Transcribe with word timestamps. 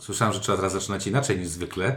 słyszałem, 0.00 0.34
że 0.34 0.40
trzeba 0.40 0.56
teraz 0.58 0.72
zaczynać 0.72 1.06
inaczej 1.06 1.38
niż 1.38 1.48
zwykle. 1.48 1.96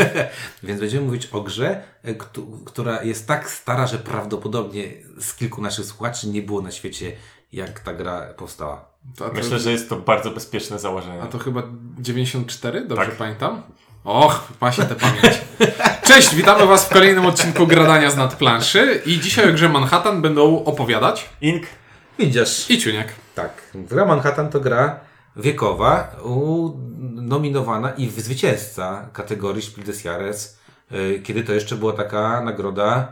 Więc 0.62 0.80
będziemy 0.80 1.06
mówić 1.06 1.26
o 1.32 1.40
grze, 1.40 1.82
e, 2.02 2.14
któ- 2.14 2.60
która 2.64 3.02
jest 3.02 3.26
tak 3.26 3.50
stara, 3.50 3.86
że 3.86 3.98
prawdopodobnie 3.98 4.84
z 5.20 5.34
kilku 5.34 5.62
naszych 5.62 5.84
słuchaczy 5.86 6.28
nie 6.28 6.42
było 6.42 6.62
na 6.62 6.70
świecie, 6.70 7.12
jak 7.52 7.80
ta 7.80 7.92
gra 7.94 8.20
powstała. 8.36 8.84
To, 9.16 9.28
to, 9.28 9.34
Myślę, 9.34 9.58
że 9.58 9.72
jest 9.72 9.88
to 9.88 9.96
bardzo 9.96 10.30
bezpieczne 10.30 10.78
założenie. 10.78 11.22
A 11.22 11.26
to 11.26 11.38
chyba 11.38 11.62
94, 11.98 12.86
dobrze 12.86 13.06
Tak. 13.06 13.16
pamiętam? 13.16 13.62
Och, 14.04 14.48
ma 14.60 14.72
się 14.72 14.82
tę 14.82 14.94
pamięć. 14.94 15.40
Cześć, 16.08 16.34
witamy 16.34 16.66
Was 16.66 16.84
w 16.84 16.88
kolejnym 16.88 17.26
odcinku 17.26 17.66
Gradania 17.66 18.10
z 18.10 18.16
nadplanszy 18.16 19.02
i 19.06 19.20
dzisiaj 19.20 19.50
o 19.50 19.52
grze 19.52 19.68
Manhattan 19.68 20.22
będą 20.22 20.64
opowiadać 20.64 21.28
Ink, 21.40 21.62
Widzisz. 22.18 22.70
i 22.70 22.78
Ciuniek. 22.78 23.08
Tak. 23.34 23.50
Gra 23.74 24.04
Manhattan 24.04 24.50
to 24.50 24.60
gra 24.60 25.00
wiekowa, 25.36 26.16
nominowana 27.14 27.90
i 27.90 28.08
zwycięzca 28.10 29.08
kategorii 29.12 29.62
Spiel 29.62 29.84
des 29.86 30.04
Jahres, 30.04 30.58
y, 30.92 31.20
kiedy 31.24 31.44
to 31.44 31.52
jeszcze 31.52 31.76
była 31.76 31.92
taka 31.92 32.40
nagroda 32.40 33.08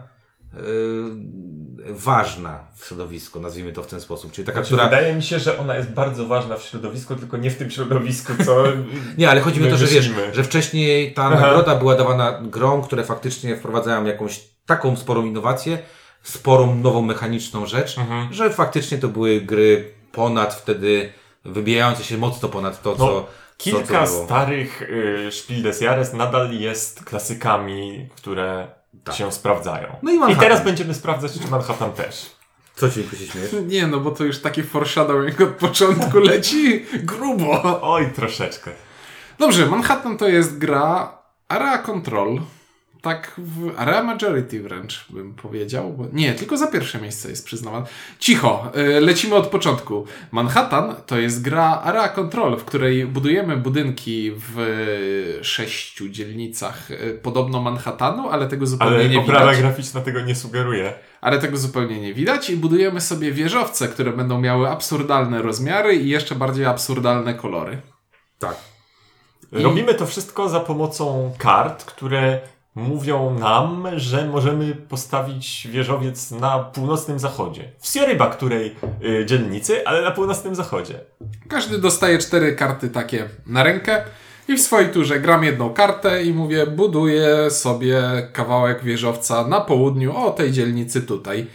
y, 0.54 0.59
ważna 1.92 2.60
w 2.76 2.84
środowisku, 2.86 3.40
nazwijmy 3.40 3.73
to 3.73 3.82
w 3.82 3.86
ten 3.86 4.00
sposób. 4.00 4.32
Czyli 4.32 4.46
taka, 4.46 4.59
Znaczy, 4.59 4.68
która... 4.74 4.84
Wydaje 4.84 5.14
mi 5.14 5.23
się, 5.23 5.38
że 5.38 5.59
ona 5.59 5.76
jest 5.76 5.90
bardzo 5.90 6.26
ważna 6.26 6.56
w 6.56 6.62
środowisku, 6.62 7.16
tylko 7.16 7.36
nie 7.36 7.50
w 7.50 7.56
tym 7.56 7.70
środowisku, 7.70 8.32
co. 8.45 8.64
Nie, 9.18 9.30
ale 9.30 9.40
chodzi 9.40 9.60
mi 9.60 9.66
o 9.66 9.70
to, 9.70 9.76
że 9.76 9.87
wiesz, 9.87 10.10
że 10.32 10.45
wcześniej 10.45 11.14
ta 11.14 11.24
Aha. 11.24 11.34
nagroda 11.40 11.74
była 11.74 11.95
dawana 11.96 12.40
grom, 12.42 12.82
które 12.82 13.04
faktycznie 13.04 13.56
wprowadzają 13.56 14.04
jakąś 14.04 14.40
taką 14.66 14.96
sporą 14.96 15.24
innowację, 15.24 15.78
sporą 16.23 16.74
nową 16.74 17.02
mechaniczną 17.02 17.66
rzecz, 17.66 17.98
Mhm. 17.98 18.32
że 18.32 18.50
faktycznie 18.50 18.98
to 18.98 19.09
były 19.09 19.40
gry 19.40 19.92
ponad 20.12 20.54
wtedy, 20.54 21.12
wybijające 21.52 22.05
się 22.05 22.19
mocno 22.19 22.48
ponad 22.48 22.83
to, 22.83 22.97
co, 22.97 23.07
No, 23.07 23.11
co, 23.12 23.27
Kilka 23.57 24.07
co 24.07 24.25
starych 24.25 24.83
y, 24.83 25.29
Spiel 25.33 25.62
des 25.62 25.80
Jahres 25.80 26.12
nadal 26.12 26.52
jest 26.52 27.05
klasykami, 27.05 28.09
które 28.16 28.68
Tak. 29.05 29.15
się 29.15 29.32
sprawdzają. 29.32 29.96
No 30.02 30.29
i 30.29 30.32
I 30.32 30.37
teraz 30.37 30.65
będziemy 30.65 30.95
sprawdzać, 30.95 31.32
czy 31.32 31.49
Manhattan 31.51 31.93
też. 31.93 32.30
Co 32.74 32.90
ci 32.90 32.95
się 33.02 33.27
śmiesz? 33.27 33.51
Nie, 33.66 33.87
no 33.87 34.01
bo 34.01 34.10
to 34.10 34.24
już 34.24 34.40
taki 34.40 34.63
foreshadowing 34.63 35.40
od 35.40 35.49
początku 35.49 36.18
leci 36.30 36.87
grubo. 37.02 37.79
Oj, 37.83 38.12
troszeczkę. 38.16 38.71
Dobrze, 39.38 39.66
Manhattan 39.66 40.18
to 40.18 40.29
jest 40.29 40.59
gra 40.59 41.18
Area 41.49 41.79
Control. 41.79 42.40
Tak, 43.09 43.32
w 43.38 43.73
Area 43.76 44.02
Majority 44.02 44.62
wręcz 44.62 45.06
bym 45.10 45.34
powiedział. 45.34 45.92
Bo... 45.92 46.04
Nie, 46.12 46.32
tylko 46.34 46.56
za 46.56 46.66
pierwsze 46.66 47.01
miejsce 47.01 47.30
jest 47.30 47.46
przyznawane. 47.46 47.87
Cicho, 48.18 48.73
y, 48.96 49.00
lecimy 49.00 49.34
od 49.34 49.46
początku. 49.46 50.06
Manhattan 50.32 50.95
to 51.06 51.18
jest 51.18 51.42
gra 51.42 51.80
Area 51.84 52.09
Control, 52.09 52.56
w 52.59 52.65
której 52.65 53.06
budujemy 53.06 53.56
budynki 53.56 54.32
w 54.37 54.56
sześciu 55.42 56.09
dzielnicach 56.09 56.90
y, 56.90 57.18
podobno 57.23 57.60
Manhattanu, 57.62 58.28
ale 58.28 58.48
tego 58.48 58.66
zupełnie 58.66 58.96
Ale 58.96 59.09
nie 59.09 59.18
oprawa 59.20 59.40
widać. 59.46 59.59
graficzna 59.60 60.00
tego 60.00 60.20
nie 60.20 60.34
sugeruje. 60.34 60.93
Ale 61.20 61.38
tego 61.38 61.56
zupełnie 61.56 62.00
nie 62.00 62.15
widać 62.15 62.50
i 62.50 62.56
budujemy 62.56 63.00
sobie 63.00 63.32
wieżowce, 63.32 63.88
które 63.88 64.12
będą 64.12 64.41
miały 64.41 64.69
absurdalne 64.69 65.43
rozmiary 65.43 65.94
i 65.97 66.09
jeszcze 66.09 66.34
bardziej 66.34 66.65
absurdalne 66.66 67.34
kolory. 67.34 67.81
Tak. 68.38 68.56
I- 69.53 69.62
Robimy 69.62 69.94
to 69.94 70.06
wszystko 70.06 70.48
za 70.48 70.60
pomocą 70.60 71.32
kart, 71.38 71.84
które 71.84 72.41
mówią 72.78 73.38
nam, 73.38 73.87
że 73.97 74.25
możemy 74.26 74.75
postawić 74.75 75.69
wieżowiec 75.71 76.31
na 76.31 76.59
północnym 76.59 77.19
zachodzie. 77.19 77.72
W 77.81 77.88
Sioryba 77.88 78.31
której 78.31 78.76
y, 79.04 79.26
dzielnicy, 79.26 79.87
ale 79.87 80.03
na 80.03 80.10
północnym 80.10 80.54
zachodzie. 80.54 81.00
Każdy 81.49 81.78
dostaje 81.78 82.19
cztery 82.19 82.54
karty 82.54 82.91
takie 82.91 83.28
na 83.47 83.62
rękę 83.62 84.04
i 84.49 84.56
w 84.56 84.60
swojej 84.60 84.91
turze 84.91 85.21
gram 85.21 85.44
jedną 85.44 85.71
kartę 85.71 86.22
i 86.22 86.32
mówię, 86.32 86.66
buduję 86.66 87.50
sobie 87.50 88.03
kawałek 88.32 88.84
wieżowca 88.84 89.49
na 89.49 89.60
południu 89.60 90.16
o 90.16 90.31
tej 90.31 90.53
dzielnicy 90.53 91.03
tutaj. 91.03 91.47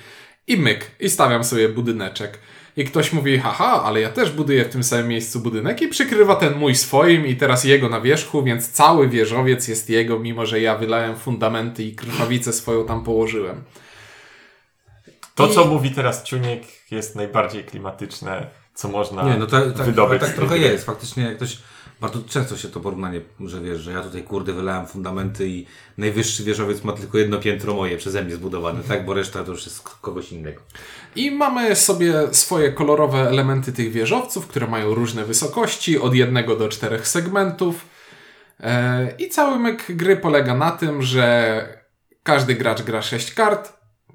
I 0.48 0.58
myk, 0.58 0.92
i 1.00 1.10
stawiam 1.10 1.44
sobie 1.44 1.70
budyneczek. 1.70 2.40
I 2.78 2.86
ktoś 2.86 3.14
mówi, 3.14 3.38
haha, 3.40 3.84
ale 3.84 4.02
ja 4.02 4.10
też 4.10 4.32
buduję 4.32 4.66
w 4.66 4.70
tym 4.70 4.84
samym 4.84 5.08
miejscu 5.08 5.40
budynek 5.40 5.82
i 5.82 5.88
przykrywa 5.88 6.36
ten 6.36 6.56
mój 6.56 6.76
swoim 6.76 7.28
i 7.28 7.36
teraz 7.36 7.64
jego 7.64 7.90
na 7.90 8.02
wierzchu, 8.02 8.44
więc 8.44 8.70
cały 8.72 9.10
wieżowiec 9.10 9.68
jest 9.68 9.90
jego, 9.90 10.20
mimo 10.20 10.46
że 10.46 10.62
ja 10.62 10.78
wylałem 10.78 11.16
fundamenty 11.18 11.84
i 11.84 11.96
krwawicę 11.96 12.54
swoją 12.54 12.86
tam 12.86 13.04
położyłem. 13.04 13.64
To, 15.36 15.48
I- 15.48 15.54
co 15.54 15.66
mówi 15.66 15.92
teraz 15.92 16.24
Ciuniek, 16.24 16.64
jest 16.92 17.16
najbardziej 17.16 17.64
klimatyczne, 17.64 18.48
co 18.74 18.88
można 18.88 19.24
Nie, 19.24 19.38
no 19.38 19.48
tak, 19.48 19.64
tak, 19.74 19.86
wydobyć. 19.86 20.22
tak 20.22 20.34
trochę 20.34 20.60
gry. 20.60 20.68
jest. 20.68 20.86
Faktycznie 20.86 21.24
jak 21.24 21.36
ktoś, 21.36 21.58
bardzo 22.02 22.22
często 22.28 22.58
się 22.58 22.68
to 22.68 22.80
porównanie, 22.80 23.22
że 23.40 23.62
wiesz, 23.62 23.82
że 23.82 23.92
ja 23.92 24.02
tutaj 24.02 24.24
kurde 24.24 24.54
wylałem 24.54 24.88
fundamenty 24.88 25.48
i 25.48 25.66
najwyższy 25.98 26.44
wieżowiec 26.44 26.84
ma 26.84 26.94
tylko 26.94 27.18
jedno 27.18 27.40
piętro 27.40 27.74
moje 27.74 27.98
przeze 27.98 28.24
mnie 28.24 28.36
zbudowane, 28.36 28.84
tak? 28.84 29.06
Bo 29.06 29.14
reszta 29.14 29.44
to 29.44 29.52
już 29.52 29.66
jest 29.66 29.82
kogoś 29.82 30.32
innego. 30.32 30.62
I 31.16 31.32
mamy 31.32 31.76
sobie 31.76 32.14
swoje 32.32 32.72
kolorowe 32.72 33.30
elementy 33.30 33.74
tych 33.74 33.92
wieżowców, 33.92 34.48
które 34.48 34.68
mają 34.68 34.96
różne 34.96 35.26
wysokości, 35.26 36.00
od 36.00 36.16
jednego 36.16 36.56
do 36.56 36.70
czterech 36.70 37.08
segmentów. 37.08 37.86
E, 38.60 39.12
I 39.18 39.30
cały 39.30 39.60
myk 39.60 39.86
gry 39.90 40.18
polega 40.18 40.56
na 40.56 40.72
tym, 40.72 41.02
że 41.02 41.84
każdy 42.24 42.56
gracz 42.56 42.82
gra 42.82 43.02
6 43.02 43.34
kart, 43.34 43.74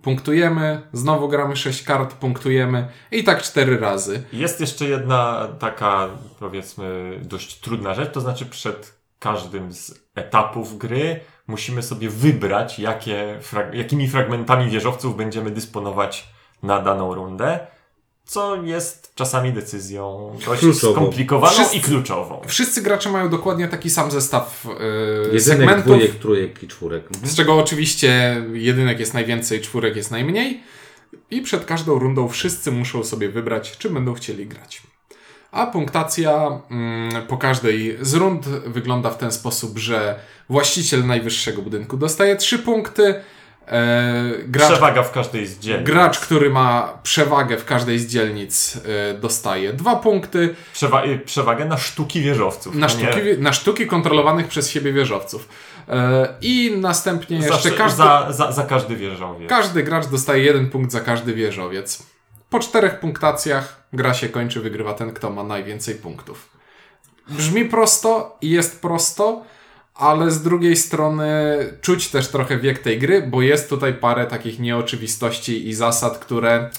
punktujemy, 0.09 0.83
znowu 0.93 1.29
gramy 1.29 1.57
6 1.57 1.83
kart, 1.83 2.15
punktujemy 2.15 2.89
i 3.11 3.25
tak 3.25 3.43
4 3.43 3.79
razy. 3.79 4.23
Jest 4.33 4.61
jeszcze 4.61 4.85
jedna 4.85 5.49
taka, 5.59 6.09
powiedzmy, 6.41 7.19
dość 7.23 7.61
trudna 7.61 7.95
rzecz, 7.95 8.13
to 8.13 8.21
znaczy 8.21 8.47
przed 8.47 8.95
każdym 9.19 9.73
z 9.73 10.09
etapów 10.15 10.79
gry 10.79 11.21
musimy 11.47 11.83
sobie 11.83 12.11
wybrać, 12.11 12.79
jakie, 12.79 13.41
jakimi 13.73 14.09
fragmentami 14.09 14.71
wieżowców 14.71 15.17
będziemy 15.17 15.51
dysponować 15.51 16.29
na 16.63 16.83
daną 16.83 17.15
rundę, 17.15 17.67
co 18.29 18.63
jest 18.63 19.13
czasami 19.15 19.53
decyzją 19.53 20.33
dość 20.47 20.61
Kluczową. 20.61 20.93
skomplikowaną 20.93 21.53
Wszyscy- 21.55 21.77
i 21.77 21.81
kluczową. 21.81 22.41
Wszyscy 22.47 22.83
gracze 22.83 23.11
mają 23.11 23.29
dokładnie 23.29 23.69
taki 23.69 23.91
sam 23.91 24.11
zestaw 24.11 24.67
e, 24.67 24.85
Jedynek, 25.23 25.43
segmentów. 25.43 25.85
dwójek, 25.85 26.15
trójek 26.15 26.63
i 26.63 26.69
czwórek. 26.69 27.05
Z 27.25 27.37
czego 27.37 27.57
oczywiście 27.59 28.43
jedynek 28.53 29.01
jest 29.01 29.15
najwięcej, 29.15 29.61
czwórek 29.61 29.97
jest 29.97 30.11
najmniej. 30.11 30.61
I 31.31 31.43
przed 31.43 31.65
każdą 31.65 31.99
rundą 31.99 32.29
wszyscy 32.29 32.73
muszą 32.73 33.05
sobie 33.05 33.29
wybrać, 33.29 33.79
czy 33.79 33.91
będą 33.91 34.15
chcieli 34.15 34.47
grać. 34.47 34.83
A 35.53 35.67
punktacja 35.67 36.61
mm, 36.71 37.27
po 37.27 37.37
każdej 37.37 37.99
z 38.01 38.15
rund 38.15 38.47
wygląda 38.49 39.11
w 39.11 39.19
ten 39.19 39.33
sposób, 39.33 39.79
że 39.79 40.19
właściciel 40.49 41.07
najwyższego 41.07 41.63
budynku 41.63 41.97
dostaje 41.97 42.37
3 42.37 42.59
punkty. 42.59 43.15
E, 43.71 44.33
gracz, 44.47 44.71
Przewaga 44.73 45.03
w 45.03 45.13
każdej 45.13 45.47
z 45.47 45.59
dzielnic. 45.59 45.87
gracz, 45.87 46.19
który 46.19 46.51
ma 46.51 46.99
przewagę 47.03 47.57
w 47.57 47.65
każdej 47.65 47.99
z 47.99 48.07
dzielnic, 48.07 48.81
e, 49.11 49.15
dostaje 49.15 49.73
2 49.73 49.97
punkty. 49.97 50.55
Przewa- 50.75 51.07
y, 51.07 51.19
przewagę 51.19 51.65
na 51.65 51.77
sztuki 51.77 52.21
wieżowców. 52.21 52.75
Na 52.75 52.87
nie 52.87 52.93
sztuki, 52.93 53.39
na 53.39 53.53
sztuki 53.53 53.87
kontrolowanych 53.87 54.49
przez 54.49 54.71
siebie 54.71 54.93
wieżowców. 54.93 55.49
E, 55.89 56.29
I 56.41 56.75
następnie 56.81 57.37
jeszcze 57.37 57.71
każdy. 57.71 57.97
za, 57.97 58.27
za, 58.31 58.53
za 58.53 58.63
każdy 58.63 58.97
wieżowiec. 58.97 59.49
Każdy 59.49 59.83
gracz 59.83 60.07
dostaje 60.07 60.45
jeden 60.45 60.71
punkt 60.71 60.93
za 60.93 61.01
każdy 61.01 61.35
wieżowiec. 61.35 62.03
Po 62.51 62.59
czterech 62.61 63.01
punktacjach 63.01 63.83
gra 63.93 64.15
się 64.15 64.29
kończy, 64.29 64.61
wygrywa 64.61 64.95
ten, 64.95 65.13
kto 65.13 65.31
ma 65.31 65.43
najwięcej 65.45 65.95
punktów. 65.95 66.49
Brzmi 67.29 67.65
prosto 67.65 68.37
i 68.41 68.51
jest 68.51 68.83
prosto, 68.83 69.43
ale 69.99 70.31
z 70.31 70.43
drugiej 70.43 70.77
strony 70.77 71.27
czuć 71.81 72.09
też 72.09 72.29
trochę 72.29 72.59
wiek 72.59 72.79
tej 72.79 72.99
gry, 72.99 73.23
bo 73.23 73.43
jest 73.43 73.69
tutaj 73.69 73.95
parę 73.95 74.27
takich 74.27 74.59
nieoczywistości 74.59 75.69
i 75.69 75.75
zasad, 75.75 76.19
które 76.19 76.71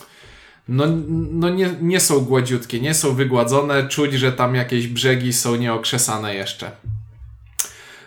no, 0.67 0.85
no 1.31 1.49
nie, 1.49 1.69
nie 1.81 1.99
są 1.99 2.19
gładziutkie, 2.19 2.79
nie 2.79 2.93
są 2.93 3.15
wygładzone. 3.15 3.87
Czuć, 3.87 4.13
że 4.13 4.31
tam 4.31 4.55
jakieś 4.55 4.87
brzegi 4.87 5.33
są 5.33 5.55
nieokrzesane 5.55 6.35
jeszcze. 6.35 6.71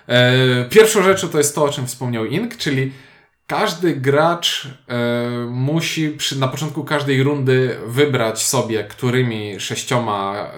E, 0.08 0.64
pierwszą 0.64 1.02
rzeczą 1.02 1.28
to 1.28 1.38
jest 1.38 1.54
to, 1.54 1.64
o 1.64 1.68
czym 1.68 1.86
wspomniał 1.86 2.26
Ink, 2.26 2.56
czyli 2.56 2.92
każdy 3.46 3.96
gracz 3.96 4.68
e, 4.88 5.46
musi 5.50 6.08
przy, 6.08 6.38
na 6.38 6.48
początku 6.48 6.84
każdej 6.84 7.22
rundy 7.22 7.76
wybrać 7.86 8.42
sobie, 8.42 8.84
którymi 8.84 9.60
sześcioma 9.60 10.34
e, 10.36 10.48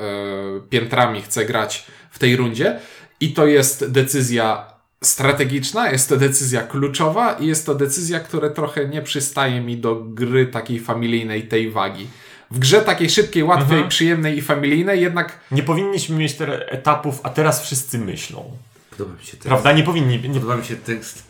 piętrami 0.71 1.23
chce 1.23 1.45
grać 1.45 1.87
w 2.11 2.19
tej 2.19 2.37
rundzie. 2.37 2.81
I 3.25 3.33
to 3.35 3.47
jest 3.47 3.91
decyzja 3.91 4.67
strategiczna, 5.05 5.91
jest 5.91 6.09
to 6.09 6.17
decyzja 6.17 6.63
kluczowa 6.63 7.33
i 7.33 7.47
jest 7.47 7.67
to 7.67 7.75
decyzja, 7.75 8.21
która 8.21 8.51
trochę 8.51 8.89
nie 8.89 9.03
przystaje 9.03 9.61
mi 9.61 9.77
do 9.77 9.95
gry 9.97 10.47
takiej 10.47 10.81
familijnej 10.81 11.49
tej 11.49 11.71
wagi. 11.71 12.07
W 12.51 12.59
grze 12.59 12.81
takiej 12.83 13.11
szybkiej, 13.11 13.43
łatwej, 13.43 13.71
Mhm. 13.73 13.89
przyjemnej 13.89 14.39
i 14.39 14.43
familijnej 14.43 15.01
jednak 15.01 15.41
Nie 15.51 15.63
powinniśmy 15.63 16.17
mieć 16.17 16.37
etapów, 16.69 17.21
a 17.23 17.31
teraz 17.31 17.63
wszyscy 17.63 17.99
myślą. 17.99 18.57
Podoba 18.91 19.13
mi 19.19 19.25
się 19.25 19.33
tekst. 19.33 19.49
Prawda? 19.49 19.73
Nie 19.73 19.83
powinni. 19.83 20.21
Nie, 20.21 20.35
Podoba 20.35 20.57
mi 20.57 20.65
się 20.65 20.77
tekst 20.77 21.23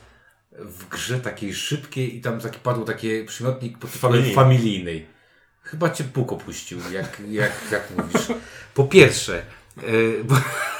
w 0.58 0.88
grze 0.88 1.20
takiej 1.20 1.54
szybkiej 1.54 2.16
i 2.16 2.20
tam 2.20 2.40
taki 2.40 2.58
padł 2.58 2.84
taki 2.84 3.24
przymiotnik 3.24 3.78
pod 3.78 3.90
Familijnej. 3.90 4.34
familijnej. 4.34 5.06
Chyba 5.62 5.90
cię 5.90 6.04
Bóg 6.04 6.32
opuścił, 6.32 6.78
jak, 6.92 7.20
jak, 7.30 7.52
jak 7.72 7.88
mówisz. 7.96 8.26
Po 8.74 8.84
pierwsze, 8.84 9.42
Yy, 9.82 10.24
bo, 10.28 10.34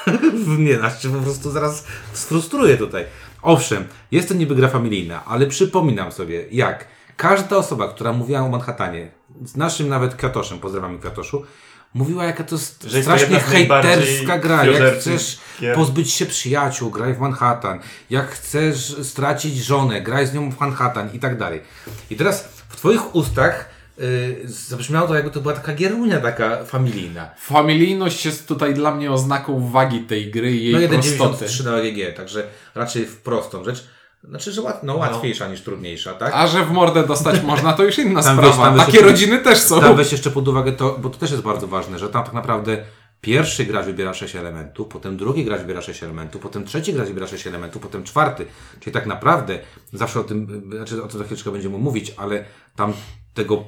nie, 0.57 0.77
znaczy 0.77 1.09
po 1.09 1.19
prostu 1.19 1.51
zaraz 1.51 1.85
sfrustruję 2.13 2.77
tutaj. 2.77 3.05
Owszem, 3.41 3.87
jest 4.11 4.27
to 4.27 4.33
niby 4.33 4.55
gra 4.55 4.67
familijna, 4.67 5.25
ale 5.25 5.47
przypominam 5.47 6.11
sobie, 6.11 6.45
jak 6.51 6.87
każda 7.17 7.57
osoba, 7.57 7.87
która 7.87 8.13
mówiła 8.13 8.39
o 8.39 8.49
Manhattanie, 8.49 9.11
z 9.45 9.55
naszym 9.55 9.87
nawet 9.87 10.15
Kwiatoszem, 10.15 10.59
pozdrawiam 10.59 10.99
Kwiatoszu, 10.99 11.45
mówiła 11.93 12.25
jaka 12.25 12.43
to 12.43 12.55
jest 12.55 12.83
Że 12.83 12.97
jest 12.97 13.09
strasznie 13.09 13.41
najbardziej 13.53 13.91
hejterska 13.91 14.37
gra, 14.37 14.65
jak 14.65 14.93
chcesz 14.93 15.39
gier. 15.61 15.75
pozbyć 15.75 16.11
się 16.11 16.25
przyjaciół, 16.25 16.91
graj 16.91 17.13
w 17.13 17.19
Manhattan, 17.19 17.79
jak 18.09 18.29
chcesz 18.29 18.95
stracić 19.03 19.57
żonę, 19.57 20.01
graj 20.01 20.27
z 20.27 20.33
nią 20.33 20.51
w 20.51 20.59
Manhattan 20.59 21.09
i 21.13 21.19
tak 21.19 21.37
dalej. 21.37 21.61
I 22.09 22.15
teraz 22.15 22.43
w 22.69 22.75
twoich 22.75 23.15
ustach 23.15 23.74
yy, 23.97 24.05
zabrzmiało 24.45 25.07
to 25.07 25.15
jakby 25.15 25.31
to 25.31 25.41
była 25.41 25.53
taka 25.53 25.73
gierunia 25.73 26.19
taka 26.21 26.65
familijna. 26.65 27.29
Familijność 27.37 28.25
jest 28.25 28.47
tutaj 28.47 28.73
dla 28.73 28.95
mnie 28.95 29.11
oznaką 29.11 29.69
wagi 29.71 29.99
tej 29.99 30.31
gry 30.31 30.51
i 30.51 30.63
jej 30.71 30.89
No 30.89 30.89
prostoty. 30.89 31.45
1,93 31.45 31.65
na 31.65 31.77
EGG, 31.77 32.17
także 32.17 32.47
raczej 32.75 33.05
w 33.05 33.17
prostą 33.21 33.63
rzecz. 33.63 33.87
Znaczy, 34.23 34.51
że 34.51 34.61
łat, 34.61 34.83
no, 34.83 34.95
łatwiejsza 34.95 35.47
niż 35.47 35.61
trudniejsza, 35.61 36.13
tak? 36.13 36.33
A 36.35 36.47
że 36.47 36.65
w 36.65 36.71
mordę 36.71 37.07
dostać 37.07 37.43
można, 37.51 37.73
to 37.73 37.83
już 37.83 37.97
inna 37.99 38.23
Tam 38.23 38.37
sprawa. 38.37 38.71
weź- 38.71 38.77
Takie 38.79 38.91
jeszcze- 38.91 39.05
rodziny 39.11 39.37
też 39.39 39.59
są. 39.59 39.81
Tam 39.81 39.95
weź 39.95 40.11
jeszcze 40.11 40.31
pod 40.31 40.47
uwagę 40.47 40.71
to, 40.71 40.97
bo 41.01 41.09
to 41.09 41.17
też 41.19 41.31
jest 41.31 41.43
bardzo 41.43 41.67
ważne, 41.67 41.99
że 41.99 42.09
tam 42.09 42.23
tak 42.23 42.33
naprawdę 42.33 42.77
pierwszy 43.21 43.65
gracz 43.65 43.85
wybiera 43.85 44.13
6 44.13 44.35
elementów, 44.35 44.87
potem 44.87 45.17
drugi 45.17 45.45
gracz 45.45 45.61
wybiera 45.61 45.81
6 45.81 46.03
elementów, 46.03 46.41
potem 46.41 46.65
trzeci 46.65 46.93
gracz 46.93 47.07
wybiera 47.07 47.27
6 47.27 47.47
elementów, 47.47 47.81
potem 47.81 48.03
czwarty. 48.03 48.45
Czyli 48.79 48.93
tak 48.93 49.05
naprawdę, 49.05 49.59
zawsze 49.93 50.19
o 50.19 50.23
tym, 50.23 50.61
znaczy 50.75 51.03
o 51.03 51.07
tym 51.07 51.19
za 51.19 51.25
chwileczkę 51.25 51.51
będziemy 51.51 51.77
mówić, 51.77 52.13
ale 52.17 52.45
tam 52.75 52.93
tego, 53.35 53.63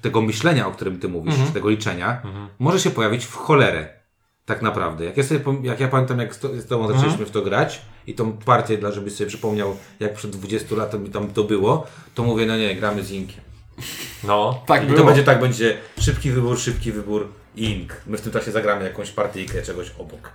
tego 0.00 0.22
myślenia, 0.22 0.66
o 0.66 0.70
którym 0.70 1.00
ty 1.00 1.08
mówisz, 1.08 1.34
czy 1.46 1.52
tego 1.52 1.70
liczenia, 1.70 2.22
może 2.58 2.80
się 2.80 2.90
pojawić 2.90 3.24
w 3.24 3.34
cholerę. 3.34 3.88
Tak 4.44 4.62
naprawdę. 4.62 5.04
Jak 5.04 5.16
ja, 5.16 5.24
sobie, 5.24 5.40
jak 5.62 5.80
ja 5.80 5.88
pamiętam, 5.88 6.18
jak 6.18 6.34
z, 6.34 6.38
to, 6.38 6.48
z 6.60 6.66
tobą 6.66 6.94
zaczęliśmy 6.94 7.26
w 7.26 7.30
to 7.30 7.42
grać 7.42 7.82
i 8.06 8.14
tą 8.14 8.32
partię, 8.32 8.78
dla 8.78 8.92
żebyś 8.92 9.12
sobie 9.12 9.28
przypomniał, 9.28 9.76
jak 10.00 10.14
przed 10.14 10.30
20 10.30 10.76
latem 10.76 11.02
mi 11.02 11.10
tam 11.10 11.28
to 11.28 11.44
było, 11.44 11.86
to 12.14 12.22
mówię, 12.22 12.46
no 12.46 12.56
nie, 12.56 12.76
gramy 12.76 13.02
z 13.02 13.10
Inkiem. 13.10 13.40
No. 14.24 14.62
Tak 14.66 14.82
I 14.84 14.86
było. 14.86 14.98
to 14.98 15.04
będzie 15.04 15.24
tak, 15.24 15.40
będzie 15.40 15.76
szybki 16.00 16.30
wybór, 16.30 16.58
szybki 16.58 16.92
wybór 16.92 17.28
ink. 17.56 17.96
My 18.06 18.18
w 18.18 18.20
tym 18.20 18.32
czasie 18.32 18.52
zagramy 18.52 18.84
jakąś 18.84 19.10
partyjkę 19.10 19.62
czegoś 19.62 19.90
obok. 19.98 20.32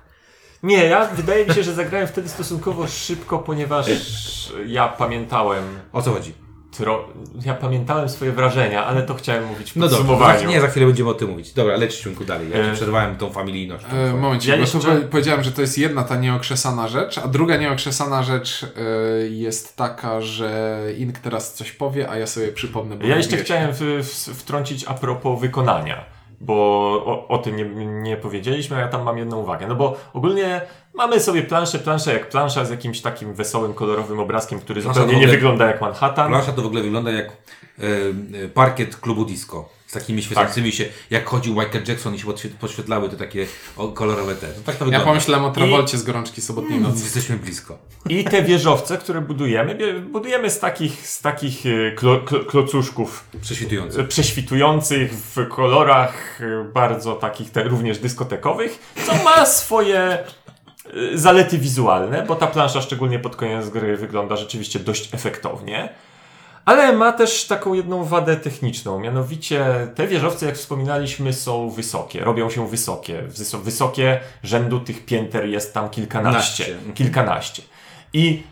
Nie, 0.64 0.86
ja 0.86 1.06
wydaje 1.06 1.46
mi 1.46 1.54
się, 1.54 1.64
że 1.64 1.74
zagrałem 1.74 2.08
wtedy 2.08 2.30
stosunkowo 2.30 2.88
szybko, 2.88 3.40
ponieważ 3.40 3.88
ja 4.66 4.88
pamiętałem 4.88 5.64
O 5.94 6.02
co 6.02 6.12
chodzi? 6.12 6.34
Tro... 6.78 7.08
ja 7.46 7.54
pamiętałem 7.54 8.10
swoje 8.10 8.32
wrażenia, 8.32 8.86
ale 8.86 9.04
to 9.04 9.14
chciałem 9.14 9.46
mówić 9.48 9.72
w 9.72 9.76
No 9.76 9.82
dobrze, 9.82 9.98
podsumowaniu. 9.98 10.40
za, 10.40 10.46
nie, 10.46 10.62
za 10.62 10.68
chwilę 10.68 10.86
będziemy 10.86 11.10
o 11.10 11.14
tym 11.14 11.30
mówić. 11.30 11.54
Dobra, 11.54 11.76
leć 11.78 11.96
Ciunku 12.00 12.26
dalej. 12.26 12.48
Ja 12.54 12.58
E, 12.60 12.70
ci 12.70 12.76
przerwałem 12.76 13.16
tą 13.16 13.30
familijnością. 13.32 13.88
E, 13.88 14.14
momencik, 14.14 14.50
Ja 14.50 14.56
jeszcze- 14.56 14.80
powiedziałem, 15.12 15.44
że 15.44 15.52
to 15.52 15.62
jest 15.62 15.78
jedna 15.78 16.04
ta 16.04 16.16
nieokrzesana 16.16 16.88
rzecz, 16.88 17.18
a 17.18 17.28
druga 17.28 17.58
nieokrzesana 17.58 18.24
rzecz 18.24 18.64
e, 18.64 19.28
jest 19.28 19.78
taka, 19.78 20.22
że 20.22 20.80
Ink 20.98 21.20
teraz 21.20 21.54
coś 21.54 21.72
powie, 21.72 22.10
a 22.10 22.18
ja 22.18 22.28
sobie 22.28 22.48
przypomnę. 22.48 22.96
Bo 22.96 23.06
Ja 23.08 23.16
jeszcze 23.18 23.38
chciałem 23.38 23.72
w, 23.74 23.80
w, 23.80 24.40
wtrącić 24.40 24.86
a 24.88 24.94
propos 24.94 25.42
wykonania, 25.42 26.06
bo 26.42 26.54
o, 27.06 27.28
o 27.28 27.38
tym 27.38 27.56
nie, 27.56 27.66
nie 27.86 28.18
powiedzieliśmy, 28.18 28.78
a 28.78 28.80
ja 28.80 28.88
tam 28.88 29.04
mam 29.04 29.18
jedną 29.18 29.38
uwagę. 29.38 29.68
No 29.68 29.76
bo 29.76 29.98
ogólnie 30.14 30.62
mamy 30.94 31.20
sobie 31.20 31.42
planszę, 31.44 31.80
planszę 31.80 32.14
jak 32.14 32.30
plansza 32.30 32.66
z 32.66 32.70
jakimś 32.70 33.02
takim 33.02 33.34
wesołym, 33.34 33.74
kolorowym 33.74 34.20
obrazkiem, 34.20 34.60
który 34.60 34.82
Plansza 34.82 35.00
zupełnie 35.02 35.18
w 35.18 35.20
nie 35.20 35.26
ogóle- 35.28 35.38
wygląda 35.38 35.68
jak 35.68 35.82
Manhattan. 35.82 36.28
Plansza 36.30 36.52
to 36.52 36.62
w 36.62 36.66
ogóle 36.66 36.82
wygląda 36.82 37.12
jak 37.12 37.26
e, 37.28 37.32
e, 38.44 38.48
parkiet 38.48 38.96
klubu 38.98 39.26
disco. 39.26 39.70
Z 39.88 39.94
takimi 39.94 40.24
świecącymi 40.24 40.72
się, 40.72 40.86
jak 41.10 41.26
chodził 41.30 41.54
Michael 41.54 41.84
Jackson 41.88 42.16
i 42.16 42.20
się 42.20 42.26
podświe- 42.28 42.50
podświetlały 42.60 43.10
te 43.10 43.18
takie 43.18 43.46
kolorowe 43.94 44.36
te. 44.36 44.48
Tak 44.66 44.76
to 44.76 44.88
Ja 44.88 45.00
pomyślałem 45.00 45.46
o 45.46 45.52
Travolcie 45.52 45.98
z 45.98 46.04
gorączki 46.04 46.42
sobotniej 46.42 46.80
No, 46.80 46.90
nocy. 46.90 47.04
jesteśmy 47.04 47.38
blisko. 47.38 47.78
I 48.10 48.24
te 48.24 48.42
wieżowce, 48.44 48.98
które 48.98 49.22
budujemy, 49.22 50.00
budujemy 50.00 50.50
z 50.50 50.60
takich, 50.60 51.08
z 51.08 51.22
takich 51.22 51.66
e, 51.66 51.92
klo, 51.92 52.20
klo, 52.20 52.40
klocuszków 52.40 53.24
Prześwitujący. 53.42 54.00
e, 54.02 54.04
prześwitujących 54.04 55.12
w 55.14 55.48
kolorach 55.50 56.40
bardzo 56.74 57.16
takich 57.16 57.50
te, 57.52 57.64
również 57.64 58.00
dyskotekowych, 58.00 58.80
co 59.06 59.24
ma 59.24 59.46
swoje 59.46 60.18
zalety 61.14 61.58
wizualne, 61.58 62.24
bo 62.28 62.36
ta 62.36 62.48
plansza 62.48 62.82
szczególnie 62.82 63.20
pod 63.20 63.36
koniec 63.36 63.70
gry 63.70 63.98
wygląda 63.98 64.36
rzeczywiście 64.36 64.80
dość 64.80 65.14
efektownie. 65.14 65.90
Ale 66.66 66.94
ma 66.94 67.12
też 67.12 67.46
taką 67.48 67.74
jedną 67.74 68.04
wadę 68.04 68.36
techniczną, 68.36 69.00
mianowicie 69.00 69.66
te 69.96 70.08
wieżowce, 70.08 70.46
jak 70.46 70.56
wspominaliśmy, 70.56 71.34
są 71.34 71.70
wysokie, 71.70 72.20
robią 72.24 72.50
się 72.50 72.68
wysokie. 72.68 73.24
Wys- 73.30 73.58
Wysokie 73.62 74.20
rzędu 74.44 74.80
tych 74.80 75.06
pięter 75.06 75.46
jest 75.46 75.74
tam 75.74 75.90
kilkanaście. 75.90 76.64
Naście. 76.76 76.94
Kilkanaście. 76.94 77.62
I 78.14 78.44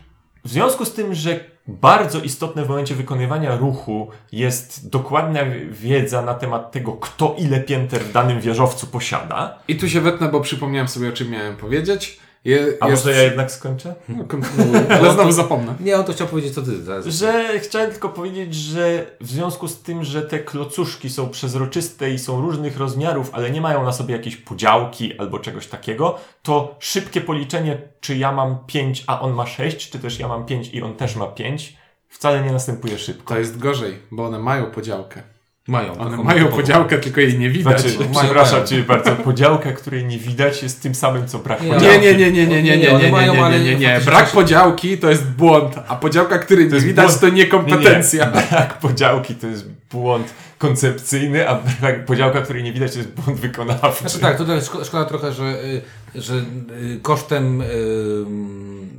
w 0.44 0.48
związku 0.50 0.84
z 0.84 0.92
tym, 0.92 1.14
że 1.14 1.40
bardzo 1.68 2.20
istotne 2.20 2.64
w 2.64 2.68
momencie 2.68 2.94
wykonywania 2.94 3.56
ruchu 3.56 4.10
jest 4.32 4.88
dokładna 4.90 5.40
wiedza 5.70 6.22
na 6.22 6.34
temat 6.34 6.72
tego, 6.72 6.92
kto 6.92 7.36
ile 7.38 7.60
pięter 7.60 8.00
w 8.00 8.12
danym 8.12 8.40
wieżowcu 8.40 8.86
posiada. 8.86 9.58
I 9.68 9.76
tu 9.76 9.88
się 9.88 10.00
wetnę, 10.00 10.28
bo 10.28 10.40
przypomniałem 10.40 10.88
sobie, 10.88 11.08
o 11.08 11.12
czym 11.12 11.30
miałem 11.30 11.56
powiedzieć. 11.56 12.20
Je, 12.44 12.76
A 12.80 12.88
jest... 12.88 13.04
może 13.04 13.16
ja 13.16 13.22
jednak 13.22 13.50
skończę? 13.50 13.94
No, 14.08 14.24
kontynuuj, 14.28 14.78
ale 14.90 15.12
znowu 15.12 15.32
zapomnę. 15.32 15.74
Nie, 15.80 15.96
on 15.96 16.04
to 16.04 16.12
chciał 16.12 16.26
powiedzieć, 16.26 16.54
co 16.54 16.62
ty 16.62 16.78
teraz. 16.86 17.06
Że 17.06 17.58
chciałem 17.58 17.90
tylko 17.90 18.08
powiedzieć, 18.08 18.54
że 18.54 19.06
w 19.20 19.30
związku 19.30 19.68
z 19.68 19.82
tym, 19.82 20.04
że 20.04 20.22
te 20.22 20.38
klocuszki 20.38 21.10
są 21.10 21.28
przezroczyste 21.28 22.10
i 22.10 22.18
są 22.18 22.40
różnych 22.40 22.78
rozmiarów, 22.78 23.30
ale 23.32 23.50
nie 23.50 23.60
mają 23.60 23.84
na 23.84 23.92
sobie 23.92 24.14
jakiejś 24.14 24.36
podziałki 24.36 25.18
albo 25.18 25.38
czegoś 25.38 25.66
takiego, 25.66 26.18
to 26.42 26.76
szybkie 26.78 27.20
policzenie, 27.20 27.78
czy 28.00 28.16
ja 28.16 28.32
mam 28.32 28.58
5, 28.66 29.04
a 29.06 29.20
on 29.20 29.32
ma 29.32 29.46
6, 29.46 29.90
czy 29.90 29.98
też 29.98 30.18
ja 30.18 30.28
mam 30.28 30.46
5 30.46 30.74
i 30.74 30.82
on 30.82 30.94
też 30.94 31.16
ma 31.16 31.26
5, 31.26 31.76
wcale 32.08 32.42
nie 32.42 32.52
następuje 32.52 32.98
szybko. 32.98 33.34
To 33.34 33.40
jest 33.40 33.58
gorzej, 33.58 33.98
bo 34.10 34.24
one 34.24 34.38
mają 34.38 34.70
podziałkę. 34.70 35.31
Mają. 35.68 35.98
One 35.98 36.16
mają 36.16 36.48
podziałkę, 36.48 36.98
tylko 36.98 37.20
jej 37.20 37.38
nie 37.38 37.50
widać. 37.50 37.80
Znaczy, 37.80 37.98
mają, 37.98 38.24
przepraszam 38.24 38.54
mają. 38.54 38.66
Cię 38.66 38.82
bardzo, 38.82 39.10
podziałka, 39.16 39.72
której 39.72 40.04
nie 40.04 40.18
widać 40.18 40.62
jest 40.62 40.82
tym 40.82 40.94
samym, 40.94 41.28
co 41.28 41.38
brak 41.38 41.62
Nie, 41.62 41.74
podziałki. 41.74 42.00
Nie, 42.00 42.14
nie, 42.14 42.32
nie, 42.32 42.46
nie, 42.46 42.46
nie, 42.46 42.62
nie, 42.62 42.78
nie, 42.78 42.78
nie, 42.78 42.98
nie, 42.98 43.10
nie, 43.10 43.32
nie, 43.32 43.64
nie, 43.64 43.76
nie. 43.76 43.88
faktycznie 43.88 44.12
Brak 44.12 44.30
podziałki 44.30 44.98
to 44.98 45.10
jest 45.10 45.24
błąd, 45.24 45.74
a 45.88 45.96
podziałka, 45.96 46.38
której 46.38 46.68
nie 46.68 46.80
widać, 46.80 47.18
to 47.18 47.28
niekompetencja. 47.28 48.26
Nie, 48.26 48.40
nie. 48.40 48.46
Brak 48.50 48.78
podziałki 48.78 49.34
to 49.34 49.46
jest 49.46 49.70
błąd 49.90 50.34
koncepcyjny, 50.58 51.48
a 51.48 51.60
brak 51.80 52.04
podziałka, 52.04 52.40
której 52.42 52.62
nie 52.62 52.72
widać, 52.72 52.92
to 52.92 52.98
jest 52.98 53.10
błąd 53.10 53.40
wykonawczy. 53.40 54.00
Znaczy 54.00 54.18
tak, 54.18 54.36
tutaj 54.38 54.58
szko- 54.58 54.84
szkoda 54.84 55.04
trochę, 55.04 55.32
że, 55.32 55.64
y, 55.64 55.82
że 56.14 56.34
y, 56.34 57.00
kosztem 57.02 57.60
y, 57.60 57.66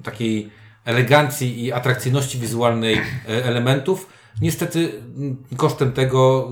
takiej 0.04 0.50
elegancji 0.86 1.64
i 1.66 1.74
atrakcyjności 1.74 2.40
wizualnej 2.40 3.02
elementów, 3.28 4.10
niestety 4.42 4.80
y, 5.52 5.56
kosztem 5.58 5.92
tego 5.92 6.50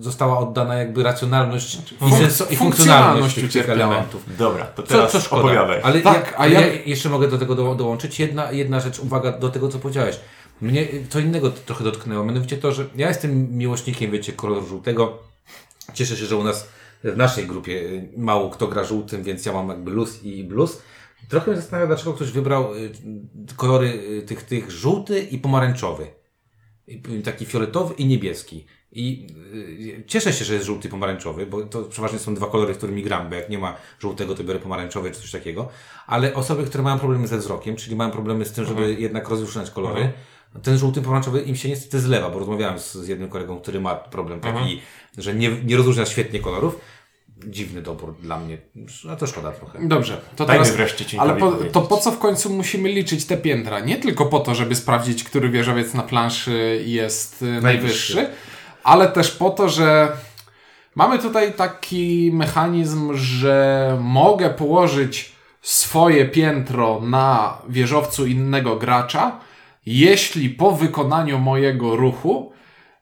y, 0.00 0.02
została 0.02 0.38
oddana 0.38 0.74
jakby 0.74 1.02
racjonalność 1.02 1.74
i, 1.92 2.04
funk- 2.04 2.20
senso- 2.28 2.52
i 2.52 2.56
funkcjonalność 2.56 3.34
tych, 3.52 3.68
elementów. 3.70 4.22
Dobra, 4.38 4.64
to 4.66 4.82
Co, 4.82 4.88
teraz 4.88 5.12
co 5.12 5.20
szkoda. 5.20 5.42
opowiadaj. 5.42 5.80
Ale, 5.82 6.00
Tak, 6.00 6.36
ja, 6.38 6.46
ja- 6.46 6.60
ja 6.66 6.72
jeszcze 6.86 7.08
mogę 7.08 7.28
do 7.28 7.38
tego 7.38 7.54
do, 7.54 7.74
dołączyć. 7.74 8.20
Jedna, 8.20 8.52
jedna 8.52 8.80
rzecz, 8.80 8.98
uwaga 9.00 9.32
do 9.32 9.48
tego, 9.48 9.68
co 9.68 9.78
powiedziałeś. 9.78 10.20
Mnie 10.60 10.86
co 11.08 11.18
innego 11.20 11.50
trochę 11.50 11.84
dotknęło, 11.84 12.24
mianowicie 12.24 12.56
to, 12.56 12.72
że 12.72 12.86
ja 12.96 13.08
jestem 13.08 13.56
miłośnikiem, 13.58 14.10
wiecie, 14.10 14.32
koloru 14.32 14.66
żółtego. 14.66 15.18
Cieszę 15.94 16.16
się, 16.16 16.26
że 16.26 16.36
u 16.36 16.44
nas 16.44 16.68
w 17.04 17.16
naszej 17.16 17.46
grupie 17.46 17.72
y, 17.72 18.08
mało 18.16 18.50
kto 18.50 18.66
gra 18.68 18.84
żółtym, 18.84 19.22
więc 19.22 19.46
ja 19.46 19.52
mam 19.52 19.68
jakby 19.68 19.90
luz 19.90 20.22
i 20.22 20.44
blues. 20.44 20.82
Trochę 21.28 21.50
mnie 21.50 21.60
zastanawia, 21.60 21.86
dlaczego 21.86 22.12
ktoś 22.12 22.30
wybrał 22.30 22.74
y, 22.74 22.92
kolory 23.56 23.88
y, 23.88 24.22
tych, 24.22 24.42
tych 24.42 24.70
żółty 24.70 25.20
i 25.20 25.38
pomarańczowy. 25.38 26.06
Taki 27.24 27.46
fioletowy 27.46 27.94
i 27.94 28.06
niebieski. 28.06 28.66
I 28.92 29.26
y, 29.98 30.04
cieszę 30.06 30.32
się, 30.32 30.44
że 30.44 30.54
jest 30.54 30.66
żółty 30.66 30.88
i 30.88 30.90
pomarańczowy, 30.90 31.46
bo 31.46 31.62
to 31.62 31.82
przeważnie 31.82 32.18
są 32.18 32.34
dwa 32.34 32.46
kolory, 32.46 32.74
którymi 32.74 33.02
gram, 33.02 33.28
bo 33.28 33.34
jak 33.34 33.50
nie 33.50 33.58
ma 33.58 33.76
żółtego, 33.98 34.34
to 34.34 34.44
biorę 34.44 34.58
pomarańczowy 34.58 35.10
czy 35.10 35.20
coś 35.20 35.30
takiego. 35.30 35.68
Ale 36.06 36.34
osoby, 36.34 36.64
które 36.64 36.84
mają 36.84 36.98
problemy 36.98 37.26
ze 37.26 37.38
wzrokiem, 37.38 37.76
czyli 37.76 37.96
mają 37.96 38.10
problemy 38.10 38.44
z 38.44 38.52
tym, 38.52 38.66
żeby 38.66 38.94
jednak 38.94 39.28
rozróżniać 39.28 39.70
kolory, 39.70 40.12
ten 40.62 40.78
żółty 40.78 41.02
pomarańczowy 41.02 41.40
im 41.40 41.56
się 41.56 41.68
niestety 41.68 42.00
zlewa, 42.00 42.30
bo 42.30 42.38
rozmawiałem 42.38 42.78
z, 42.78 42.94
z 42.94 43.08
jednym 43.08 43.28
kolegą, 43.28 43.60
który 43.60 43.80
ma 43.80 43.94
problem 43.94 44.40
taki, 44.40 44.80
że 45.18 45.34
nie, 45.34 45.50
nie 45.64 45.76
rozróżnia 45.76 46.06
świetnie 46.06 46.40
kolorów. 46.40 46.80
Dziwny 47.46 47.82
dobór 47.82 48.14
dla 48.20 48.38
mnie. 48.38 48.58
A 49.10 49.16
to 49.16 49.26
szkoda 49.26 49.52
trochę. 49.52 49.88
Dobrze, 49.88 50.20
to 50.36 50.46
Dajmy 50.46 50.64
teraz... 50.64 50.76
wreszcie 50.76 51.04
ci 51.04 51.18
Ale 51.18 51.36
po, 51.36 51.52
to 51.52 51.82
po 51.82 51.96
co 51.96 52.10
w 52.10 52.18
końcu 52.18 52.50
musimy 52.50 52.88
liczyć 52.88 53.24
te 53.24 53.36
piętra? 53.36 53.80
Nie 53.80 53.96
tylko 53.96 54.26
po 54.26 54.40
to, 54.40 54.54
żeby 54.54 54.74
sprawdzić, 54.74 55.24
który 55.24 55.50
wieżowiec 55.50 55.94
na 55.94 56.02
planszy 56.02 56.82
jest 56.86 57.42
y, 57.42 57.60
najwyższy, 57.60 58.30
ale 58.84 59.08
też 59.08 59.30
po 59.30 59.50
to, 59.50 59.68
że 59.68 60.12
mamy 60.94 61.18
tutaj 61.18 61.52
taki 61.52 62.30
mechanizm, 62.32 63.14
że 63.14 63.98
mogę 64.00 64.50
położyć 64.50 65.32
swoje 65.62 66.24
piętro 66.24 67.00
na 67.00 67.58
wieżowcu 67.68 68.26
innego 68.26 68.76
gracza, 68.76 69.40
jeśli 69.86 70.50
po 70.50 70.72
wykonaniu 70.72 71.38
mojego 71.38 71.96
ruchu 71.96 72.52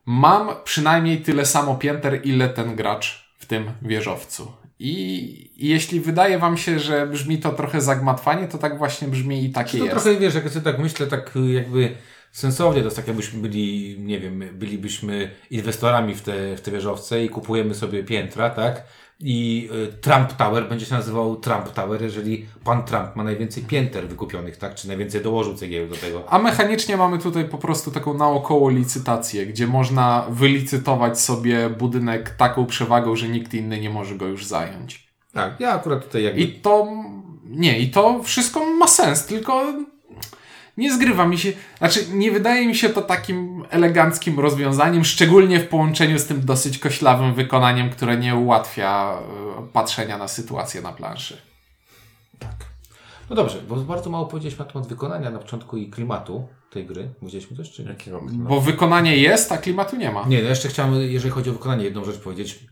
mam 0.06 0.48
przynajmniej 0.64 1.22
tyle 1.22 1.46
samo 1.46 1.74
pięter, 1.74 2.20
ile 2.24 2.48
ten 2.48 2.76
gracz 2.76 3.21
w 3.42 3.46
tym 3.46 3.70
wieżowcu. 3.82 4.52
I 4.78 5.50
jeśli 5.56 6.00
wydaje 6.00 6.38
wam 6.38 6.56
się, 6.56 6.78
że 6.78 7.06
brzmi 7.06 7.38
to 7.38 7.52
trochę 7.52 7.80
zagmatwanie, 7.80 8.48
to 8.48 8.58
tak 8.58 8.78
właśnie 8.78 9.08
brzmi 9.08 9.44
i 9.44 9.50
takie 9.50 9.78
To 9.78 9.84
jest. 9.84 9.96
trochę, 9.96 10.18
wiesz, 10.20 10.34
jak 10.34 10.44
ja 10.44 10.50
sobie 10.50 10.64
tak 10.64 10.78
myślę, 10.78 11.06
tak 11.06 11.36
y, 11.36 11.52
jakby 11.52 11.96
sensownie, 12.32 12.80
to 12.80 12.84
jest 12.84 12.96
tak 12.96 13.06
jakbyśmy 13.06 13.42
byli, 13.42 13.96
nie 14.00 14.20
wiem, 14.20 14.44
bylibyśmy 14.52 15.30
inwestorami 15.50 16.14
w 16.14 16.22
te, 16.22 16.56
w 16.56 16.60
te 16.60 16.70
wieżowce 16.70 17.24
i 17.24 17.28
kupujemy 17.28 17.74
sobie 17.74 18.04
piętra, 18.04 18.50
tak? 18.50 18.82
I 19.24 19.68
y, 19.72 19.92
Trump 19.92 20.32
Tower 20.32 20.68
będzie 20.68 20.86
się 20.86 20.94
nazywał 20.94 21.36
Trump 21.36 21.72
Tower, 21.72 22.02
jeżeli 22.02 22.46
pan 22.64 22.84
Trump 22.84 23.16
ma 23.16 23.24
najwięcej 23.24 23.62
pięter 23.62 24.08
wykupionych, 24.08 24.56
tak? 24.56 24.74
Czy 24.74 24.88
najwięcej 24.88 25.20
dołożył 25.20 25.54
cegieł 25.54 25.88
do 25.88 25.96
tego. 25.96 26.24
A 26.28 26.38
mechanicznie 26.38 26.96
mamy 26.96 27.18
tutaj 27.18 27.44
po 27.44 27.58
prostu 27.58 27.90
taką 27.90 28.14
naokoło 28.14 28.70
licytację, 28.70 29.46
gdzie 29.46 29.66
można 29.66 30.26
wylicytować 30.30 31.20
sobie 31.20 31.70
budynek 31.70 32.30
taką 32.30 32.66
przewagą, 32.66 33.16
że 33.16 33.28
nikt 33.28 33.54
inny 33.54 33.80
nie 33.80 33.90
może 33.90 34.14
go 34.14 34.26
już 34.26 34.46
zająć. 34.46 35.12
Tak, 35.32 35.60
ja 35.60 35.72
akurat 35.72 36.04
tutaj 36.04 36.22
jakby... 36.22 36.40
I 36.40 36.52
to, 36.52 36.88
nie, 37.44 37.78
i 37.78 37.90
to 37.90 38.22
wszystko 38.22 38.66
ma 38.66 38.86
sens, 38.86 39.26
tylko 39.26 39.74
nie 40.76 40.94
zgrywa 40.94 41.26
mi 41.26 41.38
się, 41.38 41.52
znaczy 41.78 42.00
nie 42.12 42.32
wydaje 42.32 42.68
mi 42.68 42.74
się 42.74 42.88
to 42.88 43.02
takim 43.02 43.64
eleganckim 43.70 44.40
rozwiązaniem, 44.40 45.04
szczególnie 45.04 45.60
w 45.60 45.68
połączeniu 45.68 46.18
z 46.18 46.26
tym 46.26 46.44
dosyć 46.44 46.78
koślawym 46.78 47.34
wykonaniem, 47.34 47.90
które 47.90 48.16
nie 48.16 48.36
ułatwia 48.36 49.18
e, 49.58 49.68
patrzenia 49.72 50.18
na 50.18 50.28
sytuację 50.28 50.82
na 50.82 50.92
planszy. 50.92 51.42
No 53.30 53.36
dobrze, 53.36 53.62
bo 53.68 53.76
bardzo 53.76 54.10
mało 54.10 54.26
powiedzieliśmy 54.26 54.64
na 54.64 54.70
temat 54.70 54.88
wykonania 54.88 55.30
na 55.30 55.38
początku 55.38 55.76
i 55.76 55.90
klimatu 55.90 56.48
tej 56.70 56.86
gry. 56.86 57.08
Powiedzieliśmy 57.20 57.56
coś, 57.56 57.70
czy 57.70 57.84
nie? 57.84 57.94
Bo 58.32 58.60
wykonanie 58.60 59.16
jest, 59.16 59.52
a 59.52 59.58
klimatu 59.58 59.96
nie 59.96 60.10
ma. 60.10 60.24
Nie, 60.26 60.42
no 60.42 60.48
jeszcze 60.48 60.68
chciałem, 60.68 60.94
jeżeli 60.94 61.30
chodzi 61.30 61.50
o 61.50 61.52
wykonanie, 61.52 61.84
jedną 61.84 62.04
rzecz 62.04 62.18
powiedzieć, 62.18 62.64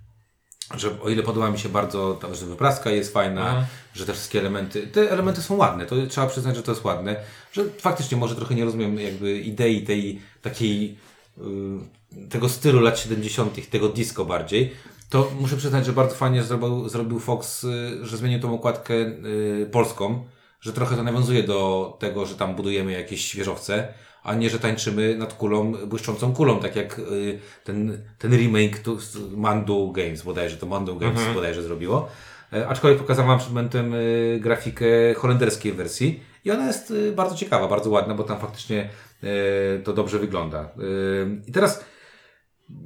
że 0.76 1.00
o 1.00 1.08
ile 1.10 1.22
podoba 1.22 1.50
mi 1.50 1.58
się 1.58 1.68
bardzo, 1.68 2.18
to, 2.20 2.34
że 2.34 2.46
wypraska 2.46 2.90
jest 2.90 3.12
fajna, 3.12 3.48
Mhm. 3.48 3.66
że 3.94 4.06
te 4.06 4.12
wszystkie 4.12 4.38
elementy, 4.40 4.86
te 4.86 5.10
elementy 5.10 5.42
są 5.42 5.56
ładne, 5.56 5.86
to 5.86 5.96
trzeba 6.08 6.26
przyznać, 6.26 6.56
że 6.56 6.62
to 6.62 6.72
jest 6.72 6.84
ładne, 6.84 7.16
że 7.52 7.64
faktycznie 7.78 8.16
może 8.16 8.36
trochę 8.36 8.54
nie 8.54 8.64
rozumiem 8.64 9.00
jakby 9.00 9.38
idei 9.38 9.82
tej 9.82 10.20
takiej, 10.42 10.96
y, 11.38 12.28
tego 12.28 12.48
stylu 12.48 12.80
lat 12.80 12.98
70., 12.98 13.70
tego 13.70 13.88
disco 13.88 14.24
bardziej, 14.24 14.72
to 15.10 15.32
muszę 15.40 15.56
przyznać, 15.56 15.86
że 15.86 15.92
bardzo 15.92 16.14
fajnie 16.14 16.42
zrobił, 16.42 16.88
zrobił 16.88 17.18
Fox, 17.20 17.64
y, 17.64 17.98
że 18.06 18.16
zmienił 18.16 18.40
tą 18.40 18.54
okładkę 18.54 18.94
y, 18.94 19.68
polską, 19.72 20.24
że 20.60 20.72
trochę 20.72 20.96
to 20.96 21.02
nawiązuje 21.02 21.42
do 21.42 21.96
tego, 22.00 22.26
że 22.26 22.34
tam 22.34 22.54
budujemy 22.54 22.92
jakieś 22.92 23.36
wieżowce, 23.36 23.88
a 24.22 24.34
nie, 24.34 24.50
że 24.50 24.58
tańczymy 24.58 25.16
nad 25.16 25.34
kulą, 25.34 25.72
błyszczącą 25.72 26.32
kulą, 26.32 26.60
tak 26.60 26.76
jak 26.76 26.98
y, 26.98 27.38
ten, 27.64 28.02
ten 28.18 28.36
remake 28.36 28.78
z 28.98 29.32
Mandu 29.36 29.92
Games 29.92 30.22
bodajże, 30.22 30.56
to 30.56 30.66
Mandu 30.66 30.96
Games 30.96 31.20
bodajże 31.34 31.62
zrobiło. 31.62 32.08
E, 32.52 32.68
aczkolwiek 32.68 33.00
pokazałem 33.00 33.28
Wam 33.28 33.38
przed 33.38 33.50
momentem 33.50 33.94
y, 33.94 34.38
grafikę 34.42 34.86
holenderskiej 35.16 35.72
wersji 35.72 36.20
i 36.44 36.50
ona 36.50 36.66
jest 36.66 36.90
y, 36.90 37.12
bardzo 37.12 37.36
ciekawa, 37.36 37.68
bardzo 37.68 37.90
ładna, 37.90 38.14
bo 38.14 38.24
tam 38.24 38.38
faktycznie 38.38 38.88
y, 39.24 39.82
to 39.84 39.92
dobrze 39.92 40.18
wygląda. 40.18 40.64
Y, 40.78 41.40
I 41.46 41.52
teraz 41.52 41.84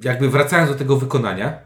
jakby 0.03 0.31
wracając 0.31 0.71
do 0.71 0.76
tego 0.76 0.97
wykonania, 0.97 1.59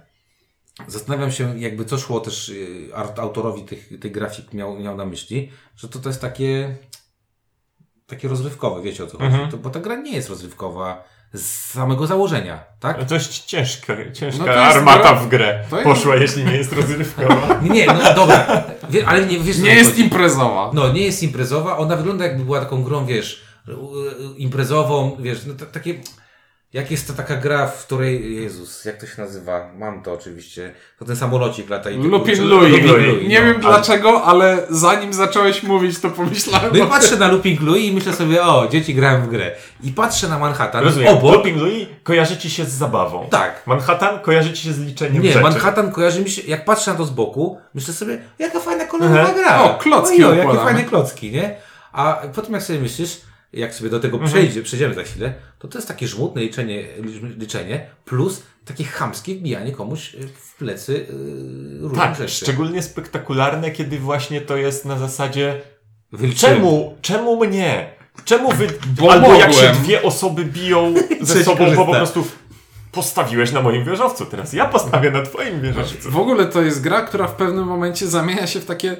zastanawiam 0.87 1.33
się, 1.33 1.61
jakby 1.61 1.85
co 1.85 1.99
szło 1.99 2.21
też 2.21 2.53
art- 2.95 3.19
autorowi 3.19 3.63
tych, 3.63 4.01
tych 4.01 4.13
grafik 4.13 4.53
miał, 4.53 4.79
miał 4.79 4.97
na 4.97 5.07
myśli, 5.07 5.51
że 5.77 5.89
to, 5.89 5.99
to 5.99 6.09
jest 6.09 6.21
takie 6.21 6.77
takie 8.09 8.29
rozrywkowe, 8.29 8.83
wiecie 8.83 9.05
o 9.05 9.07
co 9.07 9.19
chodzi. 9.19 9.37
To, 9.51 9.57
bo 9.57 9.71
ta 9.71 9.81
gra 9.81 9.97
nie 9.97 10.13
jest 10.13 10.29
rozrywkowa 10.29 11.05
z 11.33 11.47
samego 11.71 12.07
założenia, 12.07 12.65
tak? 12.81 13.05
Dość 13.05 13.39
ciężka, 13.45 13.95
ciężka 14.13 14.39
No 14.39 14.53
to 14.53 14.61
jest 14.61 14.77
armata 14.77 15.03
gra- 15.13 15.15
w 15.21 15.29
grę 15.29 15.65
to 15.71 15.77
jest- 15.77 15.89
poszła, 15.89 16.17
jeśli 16.17 16.45
nie 16.45 16.57
jest 16.57 16.73
rozrywkowa. 16.73 17.61
Nie, 17.75 17.87
no 17.87 18.15
dobra, 18.15 18.65
Wie, 18.91 19.07
ale 19.09 19.27
nie, 19.27 19.39
wiesz 19.39 19.59
Nie 19.59 19.75
jest 19.75 19.91
chodzi. 19.91 20.03
imprezowa. 20.03 20.71
No, 20.75 20.93
nie 20.93 21.03
jest 21.03 21.23
imprezowa, 21.23 21.79
ona 21.79 21.97
wygląda 21.97 22.25
jakby 22.25 22.45
była 22.45 22.61
taką 22.61 22.83
grą, 22.83 23.07
wiesz, 23.07 23.43
imprezową, 24.37 25.17
wiesz, 25.21 25.39
no 25.47 25.55
takie, 25.73 25.95
jak 26.73 26.91
jest 26.91 27.07
to 27.07 27.13
taka 27.13 27.37
gra, 27.37 27.67
w 27.67 27.87
której, 27.87 28.37
Jezus, 28.43 28.85
jak 28.85 28.97
to 29.01 29.07
się 29.07 29.23
nazywa? 29.23 29.71
Mam 29.77 30.03
to 30.03 30.13
oczywiście, 30.13 30.75
to 30.99 31.05
ten 31.05 31.17
samolocik 31.17 31.71
lata 31.71 31.91
i... 31.91 31.97
Lupin 31.97 32.11
Lupin 32.11 32.45
Louis. 32.49 32.85
Louis, 32.87 33.29
Nie 33.29 33.41
no. 33.41 33.47
wiem 33.47 33.61
dlaczego, 33.61 34.25
ale 34.25 34.59
zanim 34.71 35.13
zacząłeś 35.13 35.63
mówić, 35.63 36.01
to 36.01 36.11
pomyślałem 36.11 36.71
No 36.75 36.85
i 36.85 36.89
patrzę 36.89 37.17
na 37.17 37.29
Looping 37.29 37.61
Louis 37.61 37.85
i 37.85 37.93
myślę 37.93 38.13
sobie, 38.13 38.43
o, 38.43 38.69
dzieci 38.69 38.95
grają 38.95 39.23
w 39.23 39.29
grę. 39.29 39.51
I 39.83 39.93
patrzę 39.93 40.29
na 40.29 40.39
Manhattan, 40.39 40.85
Rozumiem. 40.85 41.09
obok, 41.09 41.33
Looping 41.35 41.57
Louis 41.59 41.89
kojarzy 42.03 42.37
ci 42.37 42.51
się 42.51 42.65
z 42.65 42.71
zabawą. 42.73 43.27
tak, 43.31 43.63
Manhattan 43.67 44.19
kojarzy 44.21 44.53
ci 44.53 44.63
się 44.63 44.73
z 44.73 44.79
liczeniem 44.81 45.23
Nie, 45.23 45.29
rzeczy. 45.33 45.43
Manhattan 45.43 45.93
kojarzy 45.93 46.21
mi 46.23 46.31
się, 46.31 46.43
jak 46.47 46.65
patrzę 46.65 46.91
na 46.91 46.97
to 46.97 47.05
z 47.05 47.11
boku, 47.11 47.59
myślę 47.75 47.95
sobie, 47.95 48.19
jaka 48.39 48.61
fajna 48.61 48.85
kolorowa 48.85 49.33
gra. 49.35 49.63
O, 49.63 49.75
klocki 49.75 50.25
o, 50.25 50.35
jakie 50.35 50.55
fajne 50.59 50.85
klocki, 50.85 51.31
nie? 51.33 51.57
A 51.93 52.23
potem 52.35 52.53
jak 52.53 52.63
sobie 52.63 52.79
myślisz, 52.81 53.21
jak 53.53 53.75
sobie 53.75 53.91
do 53.91 54.01
tego 54.01 54.17
Mhm. 54.17 54.33
przejdzie, 54.33 54.63
przejdziemy 54.63 54.95
za 54.95 55.03
chwilę, 55.03 55.35
to 55.59 55.69
to 55.69 55.79
jest 55.79 55.89
takie 55.89 56.09
żmudne 56.09 56.43
liczenie, 56.43 56.85
liczenie 57.39 57.87
plus 58.05 58.43
takie 58.65 58.85
chamskie 58.85 59.35
wbijanie 59.35 59.73
komuś 59.73 60.15
y, 60.15 60.29
w 60.35 60.55
plecy 60.57 60.93
yy, 60.93 61.79
różnych 61.81 61.99
Tak, 62.03 62.17
rzeczy. 62.17 62.35
szczególnie 62.35 62.83
spektakularne, 62.83 63.71
kiedy 63.71 63.99
właśnie 63.99 64.41
to 64.41 64.57
jest 64.57 64.85
na 64.85 64.99
zasadzie 64.99 65.61
Wyliczyłem. 66.13 66.55
czemu, 66.57 66.97
czemu 67.03 67.45
mnie? 67.47 67.91
Czemu 68.25 68.53
wy... 68.53 68.69
Bo 69.01 69.13
Albo 69.13 69.35
jak 69.35 69.53
się 69.53 69.63
mogłem. 69.67 69.83
dwie 69.83 70.03
osoby 70.03 70.45
biją 70.45 70.95
ze 71.21 71.45
sobą, 71.45 71.75
bo 71.77 71.87
po 71.87 71.93
prostu 71.95 72.27
postawiłeś 72.93 73.53
na 73.53 73.63
moim 73.63 73.85
wieżowcu, 73.85 74.27
teraz 74.27 74.53
ja 74.53 74.65
postawię 74.67 75.11
na 75.11 75.23
twoim 75.23 75.61
wieżowcu. 75.61 76.11
W 76.11 76.17
ogóle 76.17 76.47
to 76.47 76.63
jest 76.63 76.81
gra, 76.83 77.01
która 77.03 77.27
w 77.27 77.35
pewnym 77.35 77.65
momencie 77.65 78.07
zamienia 78.07 78.47
się 78.47 78.61
w 78.61 78.65
takie. 78.65 78.97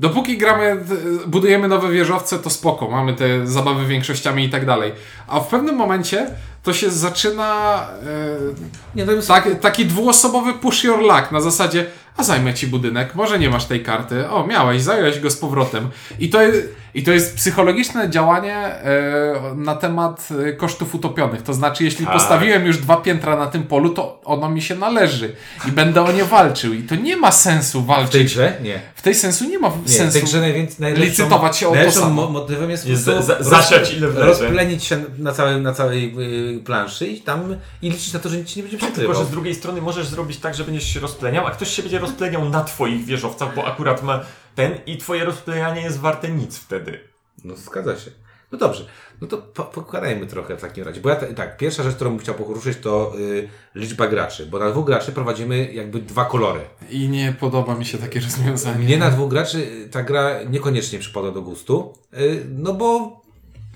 Dopóki 0.00 0.38
gramy, 0.38 0.76
d- 0.84 0.96
budujemy 1.26 1.68
nowe 1.68 1.90
wieżowce, 1.90 2.38
to 2.38 2.50
spoko, 2.50 2.90
mamy 2.90 3.14
te 3.14 3.46
zabawy 3.46 3.86
większościami 3.86 4.44
i 4.44 4.50
tak 4.50 4.66
dalej. 4.66 4.92
A 5.28 5.40
w 5.40 5.46
pewnym 5.48 5.76
momencie 5.76 6.26
to 6.62 6.72
się 6.72 6.90
zaczyna 6.90 7.80
e, 8.02 8.96
Nie, 8.96 9.06
to 9.06 9.12
jest 9.12 9.28
tak, 9.28 9.48
taki 9.60 9.86
dwuosobowy 9.86 10.52
push 10.52 10.84
your 10.84 10.98
luck 10.98 11.32
na 11.32 11.40
zasadzie, 11.40 11.86
a 12.16 12.22
zajmę 12.24 12.54
ci 12.54 12.66
budynek, 12.66 13.14
może 13.14 13.38
nie 13.38 13.50
masz 13.50 13.64
tej 13.64 13.82
karty, 13.82 14.28
o 14.30 14.46
miałeś, 14.46 14.82
zająłeś 14.82 15.20
go 15.20 15.30
z 15.30 15.36
powrotem. 15.36 15.88
I 16.18 16.28
to, 16.30 16.42
jest- 16.42 16.68
i 16.94 17.02
to 17.02 17.12
jest 17.12 17.36
psychologiczne 17.36 18.10
działanie 18.10 18.56
e, 18.56 19.54
na 19.56 19.74
temat 19.76 20.28
e, 20.48 20.52
kosztów 20.52 20.94
utopionych. 20.94 21.42
To 21.42 21.54
znaczy, 21.54 21.84
jeśli 21.84 22.04
Tak. 22.06 22.14
postawiłem 22.14 22.66
już 22.66 22.78
dwa 22.78 22.96
piętra 22.96 23.36
na 23.36 23.46
tym 23.46 23.62
polu, 23.62 23.90
to 23.90 24.20
ono 24.24 24.48
mi 24.48 24.62
się 24.62 24.74
należy 24.74 25.32
i 25.68 25.72
będę 25.72 26.02
o 26.02 26.12
nie 26.12 26.24
walczył. 26.24 26.72
I 26.74 26.82
to 26.82 26.94
nie 26.94 27.16
ma 27.16 27.32
sensu 27.32 27.80
w 27.82 27.86
tej 27.86 27.96
walczyć. 27.96 28.24
grze? 28.24 28.52
Nie. 28.62 28.80
W 28.94 29.02
tej 29.02 29.14
sensu 29.14 29.44
nie 29.44 29.58
ma 29.58 29.68
Nie, 29.68 29.74
w 29.84 29.90
sensu. 29.90 30.12
tej 30.12 30.22
grze 30.22 30.40
najwięcej, 30.40 30.76
najlepszą, 30.80 31.04
licytować 31.04 31.56
się 31.56 31.68
o 31.68 31.74
to 31.84 31.92
samo. 31.92 32.10
mo- 32.10 32.30
motywem 32.30 32.70
jest, 32.70 32.86
Jest 32.86 33.02
za- 33.02 33.42
zasiać 33.42 33.92
ile 33.94 34.08
wlezie. 34.08 34.26
rozplenić 34.26 34.84
się 34.84 35.04
na, 35.18 35.32
całym, 35.32 35.62
na 35.62 35.72
całej 35.72 36.14
y, 36.56 36.60
planszy 36.64 37.06
i 37.06 37.20
tam 37.20 37.56
i 37.82 37.90
liczyć 37.90 38.12
na 38.12 38.20
to, 38.20 38.28
że 38.28 38.36
nic 38.36 38.48
ci 38.48 38.56
nie 38.56 38.62
będzie 38.62 38.78
Tylko, 38.78 38.92
przykrywał. 38.92 39.22
że 39.22 39.28
z 39.28 39.30
drugiej 39.30 39.54
strony 39.54 39.80
możesz 39.82 40.06
zrobić 40.06 40.36
tak, 40.38 40.54
że 40.54 40.64
będziesz 40.64 40.94
się 40.94 41.00
rozpleniał, 41.00 41.46
a 41.46 41.50
ktoś 41.50 41.68
się 41.68 41.82
będzie 41.82 41.98
rozpleniał 42.06 42.48
na 42.48 42.64
twoich 42.64 43.04
wieżowcach, 43.04 43.54
bo 43.54 43.66
akurat 43.66 44.02
ma 44.02 44.20
ten 44.54 44.78
i 44.86 44.98
twoje 44.98 45.24
rozplenianie 45.24 45.82
jest 45.82 46.00
warte 46.00 46.28
nic 46.28 46.58
wtedy. 46.58 47.00
No 47.44 47.56
zgadza 47.56 47.96
się. 47.96 48.10
No 48.52 48.58
dobrze, 48.58 48.86
no 49.20 49.26
to 49.26 49.38
po, 49.38 49.62
pokładajmy 49.64 50.26
trochę 50.26 50.56
w 50.56 50.60
takim 50.60 50.84
razie. 50.84 51.00
Bo 51.00 51.08
ja 51.08 51.16
tak, 51.16 51.56
pierwsza 51.56 51.82
rzecz, 51.82 51.94
którą 51.94 52.10
bym 52.10 52.18
chciał 52.18 52.34
poruszyć, 52.34 52.78
to 52.78 53.12
y, 53.18 53.48
liczba 53.74 54.06
graczy. 54.06 54.46
Bo 54.46 54.58
na 54.58 54.70
dwóch 54.70 54.86
graczy 54.86 55.12
prowadzimy 55.12 55.72
jakby 55.72 56.00
dwa 56.00 56.24
kolory. 56.24 56.60
I 56.90 57.08
nie 57.08 57.34
podoba 57.40 57.74
mi 57.74 57.84
się 57.84 57.98
takie 57.98 58.20
rozwiązanie. 58.20 58.84
Mnie 58.84 58.98
na 58.98 59.10
dwóch 59.10 59.30
graczy 59.30 59.88
ta 59.90 60.02
gra 60.02 60.42
niekoniecznie 60.42 60.98
przypada 60.98 61.30
do 61.30 61.42
gustu. 61.42 61.94
Y, 62.18 62.46
no 62.48 62.74
bo 62.74 63.23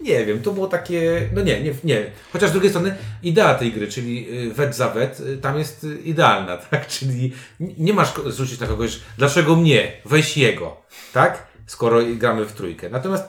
nie 0.01 0.27
wiem, 0.27 0.43
to 0.43 0.53
było 0.53 0.67
takie. 0.67 1.29
No 1.35 1.43
nie, 1.43 1.63
nie, 1.63 1.75
nie. 1.85 2.11
Chociaż 2.33 2.51
z 2.51 2.53
drugiej 2.53 2.71
strony 2.71 2.97
idea 3.23 3.55
tej 3.55 3.73
gry, 3.73 3.89
czyli 3.89 4.45
y, 4.49 4.55
wet 4.55 4.77
za 4.77 4.89
wet, 4.89 5.21
y, 5.21 5.39
tam 5.39 5.59
jest 5.59 5.85
y, 5.85 5.99
idealna, 5.99 6.57
tak? 6.71 6.87
Czyli 6.87 7.33
nie 7.61 7.93
masz 7.93 8.13
zwrócić 8.27 8.61
na 8.61 8.67
kogoś, 8.67 9.01
dlaczego 9.19 9.57
mnie, 9.57 9.93
weź 10.05 10.37
jego, 10.37 10.83
tak? 11.13 11.47
Skoro 11.67 12.01
gramy 12.17 12.45
w 12.45 12.53
trójkę. 12.53 12.91
Natomiast 12.91 13.25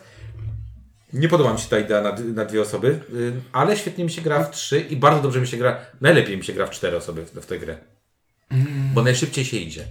nie 1.13 1.29
podoba 1.29 1.53
mi 1.53 1.59
się 1.59 1.69
ta 1.69 1.79
idea 1.79 2.01
na, 2.01 2.15
na 2.33 2.45
dwie 2.45 2.61
osoby, 2.61 2.99
ale 3.51 3.77
świetnie 3.77 4.03
mi 4.03 4.11
się 4.11 4.21
gra 4.21 4.43
w 4.43 4.51
trzy 4.51 4.79
i 4.79 4.95
bardzo 4.95 5.21
dobrze 5.21 5.41
mi 5.41 5.47
się 5.47 5.57
gra, 5.57 5.79
najlepiej 6.01 6.37
mi 6.37 6.43
się 6.43 6.53
gra 6.53 6.65
w 6.65 6.69
cztery 6.69 6.97
osoby 6.97 7.25
w, 7.25 7.31
w 7.31 7.45
tę 7.45 7.59
grę. 7.59 7.77
Bo 8.93 9.03
najszybciej 9.03 9.45
się 9.45 9.57
idzie. 9.57 9.85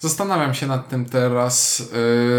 Zastanawiam 0.00 0.54
się 0.54 0.66
nad 0.66 0.88
tym 0.88 1.04
teraz. 1.04 1.82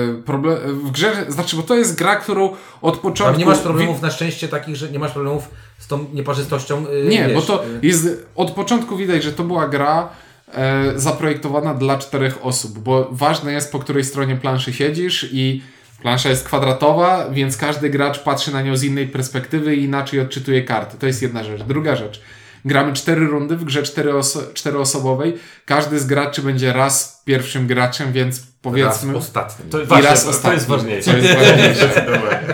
Yy, 0.07 0.23
problem, 0.23 0.57
w 0.85 0.91
grze, 0.91 1.25
znaczy, 1.27 1.55
bo 1.55 1.63
to 1.63 1.75
jest 1.75 1.95
gra, 1.97 2.15
którą 2.15 2.55
od 2.81 2.97
początku. 2.97 3.33
Tam 3.33 3.39
nie 3.39 3.45
masz 3.45 3.59
problemów 3.59 4.01
na 4.01 4.11
szczęście 4.11 4.47
takich, 4.47 4.75
że 4.75 4.91
nie 4.91 4.99
masz 4.99 5.11
problemów 5.11 5.49
z 5.79 5.87
tą 5.87 6.05
nieparzystością. 6.13 6.85
y, 6.87 7.07
Nie, 7.09 7.25
wiesz, 7.25 7.33
bo 7.35 7.41
to 7.41 7.65
y, 7.65 7.79
jest. 7.81 8.07
Od 8.35 8.51
początku 8.51 8.97
widać, 8.97 9.23
że 9.23 9.31
to 9.31 9.43
była 9.43 9.67
gra 9.67 10.09
e, 10.53 10.91
zaprojektowana 10.95 11.73
dla 11.73 11.97
czterech 11.97 12.45
osób, 12.45 12.79
bo 12.79 13.07
ważne 13.11 13.53
jest, 13.53 13.71
po 13.71 13.79
której 13.79 14.03
stronie 14.03 14.35
planszy 14.35 14.73
siedzisz 14.73 15.29
i 15.31 15.61
plansza 16.01 16.29
jest 16.29 16.45
kwadratowa, 16.45 17.29
więc 17.31 17.57
każdy 17.57 17.89
gracz 17.89 18.19
patrzy 18.19 18.51
na 18.53 18.61
nią 18.61 18.77
z 18.77 18.83
innej 18.83 19.07
perspektywy 19.07 19.75
i 19.75 19.83
inaczej 19.83 20.19
odczytuje 20.19 20.63
karty. 20.63 20.97
To 20.97 21.07
jest 21.07 21.21
jedna 21.21 21.43
rzecz. 21.43 21.63
Druga 21.63 21.95
rzecz. 21.95 22.21
Gramy 22.65 22.93
cztery 22.93 23.27
rundy 23.27 23.57
w 23.57 23.63
grze 23.63 23.81
czterooso- 23.83 24.53
czteroosobowej. 24.53 25.37
Każdy 25.65 25.99
z 25.99 26.05
graczy 26.05 26.41
będzie 26.41 26.73
raz 26.73 27.21
pierwszym 27.25 27.67
graczem, 27.67 28.11
więc 28.11 28.43
powiedzmy... 28.61 29.13
Raz 29.13 29.21
ostatnim. 29.21 29.69
To, 29.69 29.81
I 29.81 29.85
właśnie, 29.85 30.09
raz 30.09 30.19
to, 30.19 30.25
to 30.25 30.29
ostatni. 30.37 30.55
jest 30.55 30.67
ważniejsze. 30.67 31.11
To 31.11 31.17
jest 31.17 31.33
ważniejsze. 31.39 31.89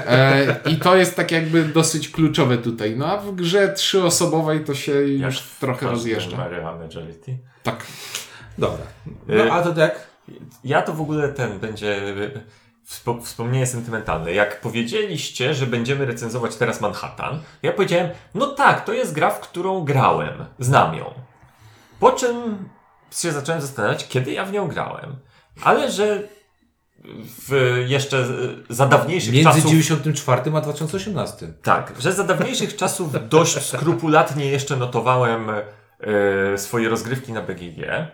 E, 0.08 0.60
I 0.66 0.78
to 0.78 0.96
jest 0.96 1.16
tak 1.16 1.32
jakby 1.32 1.64
dosyć 1.64 2.10
kluczowe 2.10 2.58
tutaj. 2.58 2.96
No 2.98 3.06
a 3.08 3.18
w 3.18 3.36
grze 3.36 3.74
trzyosobowej 3.74 4.64
to 4.64 4.76
się 4.76 5.08
Jak 5.08 5.32
już 5.32 5.42
trochę 5.42 5.86
rozjeżdża. 5.88 6.38
Agility. 6.86 7.38
Tak. 7.64 7.86
Dobra. 8.58 8.86
Y- 9.30 9.46
No, 9.46 9.54
a 9.54 9.62
to 9.62 9.80
jak? 9.82 10.08
Ja 10.64 10.82
to 10.82 10.94
w 10.94 11.02
ogóle 11.02 11.30
ten 11.30 11.60
będzie 11.60 12.02
wspomnienie 13.24 13.68
sentymentalne. 13.68 14.34
Jak 14.34 14.62
powiedzieliście, 14.62 15.54
że 15.54 15.68
będziemy 15.68 16.06
recenzować 16.06 16.56
teraz 16.56 16.82
Manhattan, 16.82 17.42
ja 17.63 17.74
powiedziałem, 17.74 18.10
no 18.36 18.48
tak, 18.48 18.86
to 18.86 18.94
jest 18.94 19.13
gra, 19.13 19.32
w 19.32 19.39
którą 19.39 19.84
grałem. 19.84 20.46
Znam 20.60 20.96
ją. 20.96 21.13
Po 22.00 22.12
czym 22.12 22.70
się 23.12 23.32
zacząłem 23.32 23.62
zastanawiać, 23.62 24.08
kiedy 24.08 24.32
ja 24.32 24.46
w 24.46 24.51
nią 24.51 24.68
grałem. 24.68 25.15
Ale 25.63 25.92
że 25.92 26.24
w 27.48 27.84
jeszcze 27.88 28.27
za 28.70 28.86
dawniejszych 28.86 29.34
Między 29.34 29.50
czasów... 29.50 29.72
94 29.72 30.42
a 30.56 30.62
2018. 30.62 31.48
Tak, 31.63 31.94
że 32.00 32.13
za 32.13 32.24
dawniejszych 32.24 32.75
czasów 32.75 33.30
dość 33.30 33.65
skrupulatnie 33.65 34.46
jeszcze 34.46 34.75
notowałem 34.75 35.50
e, 35.50 36.58
swoje 36.58 36.89
rozgrywki 36.89 37.34
na 37.34 37.42
BGG, 37.42 38.08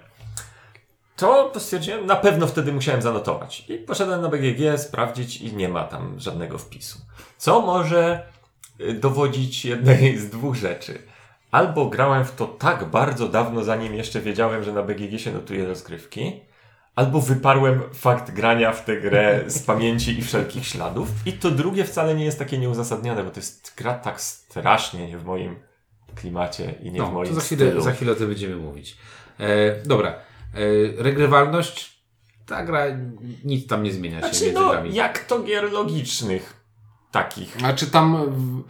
to 1.27 1.59
stwierdziłem, 1.59 2.05
na 2.05 2.15
pewno 2.15 2.47
wtedy 2.47 2.73
musiałem 2.73 3.01
zanotować. 3.01 3.65
I 3.69 3.77
poszedłem 3.77 4.21
na 4.21 4.29
BGG 4.29 4.77
sprawdzić 4.79 5.41
i 5.41 5.55
nie 5.55 5.69
ma 5.69 5.83
tam 5.83 6.19
żadnego 6.19 6.57
wpisu. 6.57 6.99
Co 7.37 7.61
może 7.61 8.23
e, 8.79 8.93
dowodzić 8.93 9.65
jednej 9.65 10.17
z 10.17 10.29
dwóch 10.29 10.55
rzeczy. 10.55 10.99
Albo 11.51 11.85
grałem 11.85 12.25
w 12.25 12.31
to 12.35 12.45
tak 12.47 12.85
bardzo 12.85 13.27
dawno, 13.27 13.63
zanim 13.63 13.95
jeszcze 13.95 14.21
wiedziałem, 14.21 14.63
że 14.63 14.73
na 14.73 14.83
BGG 14.83 15.19
się 15.19 15.31
notuje 15.31 15.65
rozgrywki, 15.65 16.41
albo 16.95 17.21
wyparłem 17.21 17.81
fakt 17.93 18.31
grania 18.31 18.71
w 18.71 18.85
tę 18.85 18.97
grę 19.01 19.43
z 19.47 19.59
pamięci 19.71 20.19
i 20.19 20.21
wszelkich 20.21 20.67
śladów. 20.67 21.07
I 21.25 21.33
to 21.33 21.51
drugie 21.51 21.85
wcale 21.85 22.15
nie 22.15 22.25
jest 22.25 22.39
takie 22.39 22.57
nieuzasadnione, 22.57 23.23
bo 23.23 23.29
to 23.31 23.39
jest 23.39 23.73
gra 23.77 23.93
tak 23.93 24.21
strasznie 24.21 25.07
nie 25.07 25.17
w 25.17 25.25
moim 25.25 25.55
klimacie 26.15 26.73
i 26.81 26.91
nie 26.91 26.99
w 26.99 27.03
No, 27.03 27.11
moim 27.11 27.29
to 27.29 27.35
za 27.35 27.41
chwilę, 27.41 27.65
stylu. 27.65 27.81
za 27.81 27.91
chwilę 27.91 28.11
o 28.11 28.15
tym 28.15 28.27
będziemy 28.27 28.55
mówić. 28.55 28.97
E, 29.39 29.75
dobra. 29.85 30.13
E, 30.53 31.03
regrywalność. 31.03 32.01
Ta 32.46 32.65
gra 32.65 32.86
nic 33.43 33.67
tam 33.67 33.84
nie 33.84 33.91
zmienia 33.91 34.22
się 34.22 34.27
Znaczy, 34.27 34.46
między 34.46 34.60
no, 34.60 34.70
grami. 34.70 34.93
jak 34.93 35.20
to 35.25 35.43
gier 35.43 35.72
logicznych 35.72 36.62
takich. 37.12 37.58
Znaczy 37.58 37.88
tam. 37.88 38.17
W... 38.31 38.63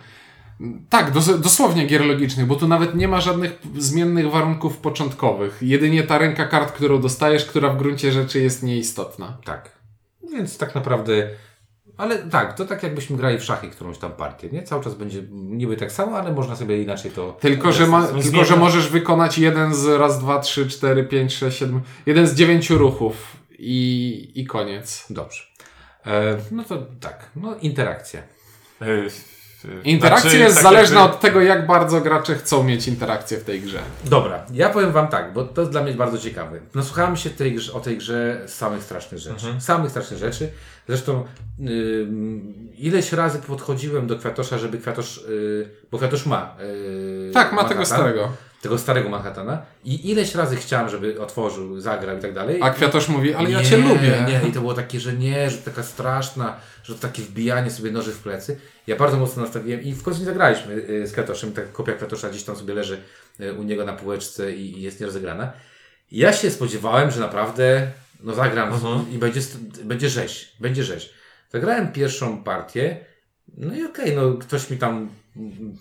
Tak, 0.90 1.12
dos 1.12 1.42
dosłownie 1.42 1.88
gier 1.88 2.06
logicznych, 2.06 2.46
bo 2.46 2.56
tu 2.56 2.68
nawet 2.68 2.96
nie 2.96 3.08
ma 3.08 3.22
żadnych 3.22 3.60
zmiennych 3.78 4.32
warunków 4.32 4.78
początkowych. 4.78 5.58
Jedynie 5.62 6.04
ta 6.04 6.18
ręka 6.18 6.48
kart, 6.48 6.72
którą 6.72 7.02
dostajesz, 7.02 7.46
która 7.46 7.70
w 7.70 7.78
gruncie 7.78 8.12
rzeczy 8.12 8.42
jest 8.42 8.64
nieistotna. 8.64 9.38
Tak. 9.44 9.72
Więc 10.32 10.58
tak 10.58 10.76
naprawdę. 10.76 11.30
Ale 11.98 12.17
tak, 12.17 12.53
to 12.53 12.65
tak 12.65 12.83
jakbyśmy 12.83 13.17
grali 13.17 13.39
w 13.39 13.43
szachy 13.43 13.69
którąś 13.69 13.98
tam 13.98 14.12
partię, 14.12 14.50
nie? 14.50 14.63
Cały 14.63 14.83
czas 14.83 14.95
będzie 14.95 15.24
niby 15.31 15.77
tak 15.77 15.91
samo, 15.91 16.17
ale 16.17 16.31
można 16.31 16.55
sobie 16.55 16.83
inaczej 16.83 17.12
to... 17.12 17.38
Tylko, 17.39 17.71
że, 17.71 17.88
ma, 17.88 18.07
tylko 18.07 18.45
że 18.45 18.55
możesz 18.55 18.89
wykonać 18.89 19.38
jeden 19.38 19.74
z 19.74 19.86
raz, 19.86 20.19
dwa, 20.19 20.39
trzy, 20.39 20.69
cztery, 20.69 21.03
pięć, 21.03 21.33
sześć, 21.33 21.57
siedem. 21.57 21.81
Jeden 22.05 22.27
z 22.27 22.36
dziewięciu 22.36 22.77
ruchów 22.77 23.38
i, 23.60 24.31
i 24.36 24.45
koniec. 24.45 25.05
Dobrze. 25.10 25.43
E, 26.05 26.38
no 26.51 26.63
to 26.63 26.77
tak, 27.00 27.29
no 27.36 27.55
interakcja. 27.55 28.21
e, 28.81 28.86
Interakcja 29.84 30.30
znaczy, 30.30 30.38
jest 30.44 30.56
tak 30.56 30.63
zależna 30.63 31.01
jakby- 31.01 31.15
od 31.15 31.22
tego, 31.22 31.41
jak 31.41 31.68
bardzo 31.68 32.01
gracze 32.01 32.36
chcą 32.36 32.63
mieć 32.63 32.88
interakcję 32.88 33.38
w 33.38 33.44
tej 33.44 33.62
grze. 33.62 33.80
Dobra, 34.06 34.46
ja 34.53 34.70
powiem 34.70 34.91
Wam 34.91 35.08
tak, 35.08 35.34
bo 35.34 35.44
to 35.44 35.62
jest 35.62 35.72
dla 35.72 35.84
mnie 35.84 35.94
bardzo 35.94 36.18
ciekawe. 36.18 36.60
Nasłuchałem 36.75 37.15
się 37.18 37.30
tej, 37.30 37.56
grze- 37.56 37.74
o 37.74 37.80
tej 37.80 37.98
grze 37.98 38.41
samych 38.48 38.84
strasznych 38.84 39.20
rzeczy. 39.22 39.46
Samych 39.60 39.91
strasznych 39.91 40.20
rzeczy. 40.20 40.51
Zresztą 40.88 41.24
ym, 41.60 42.53
ileś 42.77 43.13
razy 43.13 43.39
podchodziłem 43.39 44.08
do 44.08 44.18
Kwiatosza, 44.20 44.58
żeby 44.58 44.77
Kwiatosz, 44.77 45.24
yy, 45.30 45.70
bo 45.91 45.98
Kwiatosz 45.98 46.25
ma. 46.25 46.56
Yy, 47.28 47.32
Tak, 47.34 47.54
ma 47.54 47.63
tego 47.63 47.76
Manhattan, 47.82 47.86
starego. 48.00 48.30
Tego 48.62 48.78
starego 48.78 49.10
Manhattana. 49.10 49.62
I 49.84 50.10
ileś 50.12 50.36
razy 50.36 50.56
chciałem, 50.56 50.89
żeby 50.89 51.21
otworzył, 51.21 51.80
zagrał 51.80 52.17
i 52.17 52.21
tak 52.21 52.34
dalej. 52.34 52.60
A 52.62 52.69
Kwiatosz 52.69 53.08
mówi, 53.08 53.34
ale 53.34 53.52
ja 53.52 53.62
Nie, 53.62 53.65
cię 53.65 53.78
lubię. 53.78 54.26
Nie, 54.28 54.50
i 54.50 54.52
to 54.52 54.60
było 54.60 54.74
takie, 54.74 55.00
że 55.00 55.13
nie, 55.13 55.50
że 55.50 55.58
taka 55.58 55.84
straszna, 55.84 56.56
że 56.84 56.95
to 56.95 57.00
takie 57.02 57.21
wbijanie 57.21 57.71
sobie 57.71 57.91
noży 57.91 58.12
w 58.12 58.19
plecy. 58.19 58.60
Ja 58.88 58.95
bardzo 58.95 59.17
mocno 59.17 59.43
nastawiłem 59.43 59.82
i 59.82 59.93
w 59.93 60.04
końcu 60.04 60.19
nie 60.19 60.26
zagraliśmy 60.26 60.74
y, 60.74 61.08
z 61.08 61.12
Kwiatoszem. 61.12 61.54
Ta 61.54 61.62
kopia 61.62 61.93
Kwiatosza 61.93 62.30
gdzieś 62.30 62.43
tam 62.43 62.56
sobie 62.56 62.74
leży 62.74 63.02
y, 63.39 63.54
u 63.54 63.63
niego 63.63 63.86
na 63.86 63.93
półeczce 63.93 64.52
i 64.52 64.82
jest 64.82 65.00
nierozegrana. 65.00 65.52
Ja 66.12 66.34
się 66.34 66.52
spodziewałem, 66.52 67.12
że 67.12 67.19
naprawdę 67.19 67.88
no 68.24 68.34
zagram 68.34 68.74
i 69.12 69.17
będzie, 69.17 69.41
będzie 69.84 70.10
rzeź, 70.10 70.56
będzie 70.60 70.84
rzeź. 70.84 71.13
Zagrałem 71.50 71.91
pierwszą 71.91 72.43
partię, 72.43 73.06
no 73.58 73.76
i 73.76 73.84
okej, 73.84 74.15
no 74.15 74.34
ktoś 74.34 74.69
mi 74.69 74.78
tam 74.78 75.10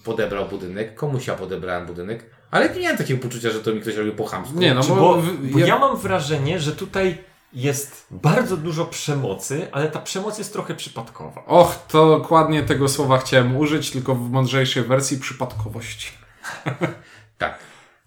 podebrał 0.04 0.48
budynek, 0.48 0.94
komuś 0.94 1.26
ja 1.26 1.34
podebrałem 1.34 1.86
budynek, 1.86 2.30
ale 2.50 2.74
nie 2.74 2.80
miałem 2.80 2.98
takiego 2.98 3.22
poczucia, 3.22 3.50
że 3.50 3.60
to 3.60 3.72
mi 3.72 3.80
ktoś 3.80 3.94
robił 3.96 4.14
po 4.14 4.26
chamsku. 4.26 4.58
Nie, 4.58 4.74
no 4.74 4.80
bo, 4.82 4.94
bo, 4.96 5.22
bo 5.52 5.58
ja- 5.58 5.66
ja 5.66 5.78
mam 5.78 5.96
wrażenie, 5.96 6.60
że 6.60 6.72
tutaj 6.72 7.18
jest 7.52 8.06
bardzo 8.10 8.56
dużo 8.56 8.84
przemocy, 8.84 9.66
ale 9.72 9.88
ta 9.88 10.00
przemoc 10.00 10.38
jest 10.38 10.52
trochę 10.52 10.74
przypadkowa. 10.74 11.44
Och, 11.46 11.86
to 11.88 12.18
dokładnie 12.18 12.62
tego 12.62 12.88
słowa 12.88 13.18
chciałem 13.18 13.56
użyć, 13.56 13.90
tylko 13.90 14.14
w 14.14 14.30
mądrzejszej 14.30 14.82
wersji 14.82 15.18
przypadkowość. 15.18 16.12
Tak. 17.38 17.58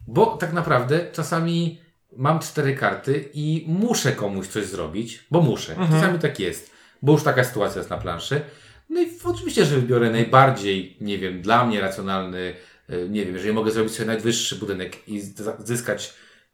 Bo 0.08 0.26
tak 0.38 0.54
naprawdę 0.54 1.12
czasami 1.12 1.82
mam 2.18 2.40
cztery 2.40 2.76
karty 2.76 3.30
i 3.34 3.66
muszę 3.68 4.12
komuś 4.12 4.48
coś 4.48 4.66
zrobić, 4.66 5.28
bo 5.32 5.42
muszę. 5.42 5.76
Czasami 5.92 6.20
tak 6.20 6.40
jest, 6.40 6.72
bo 7.02 7.12
już 7.12 7.24
taka 7.24 7.44
sytuacja 7.44 7.78
jest 7.80 7.90
na 7.90 7.98
planszy. 7.98 8.42
No 8.94 9.02
i 9.02 9.10
oczywiście, 9.24 9.66
że 9.66 9.76
wybiorę 9.76 10.10
najbardziej, 10.10 10.98
nie 11.02 11.18
wiem, 11.18 11.42
dla 11.42 11.66
mnie 11.66 11.82
racjonalny, 11.82 12.54
e, 12.90 13.10
nie 13.10 13.26
wiem, 13.26 13.36
jeżeli 13.36 13.54
mogę 13.54 13.72
zrobić 13.72 13.94
sobie 13.94 14.08
najwyższy 14.08 14.56
budynek 14.56 15.08
i 15.08 15.22
zyskać 15.64 16.14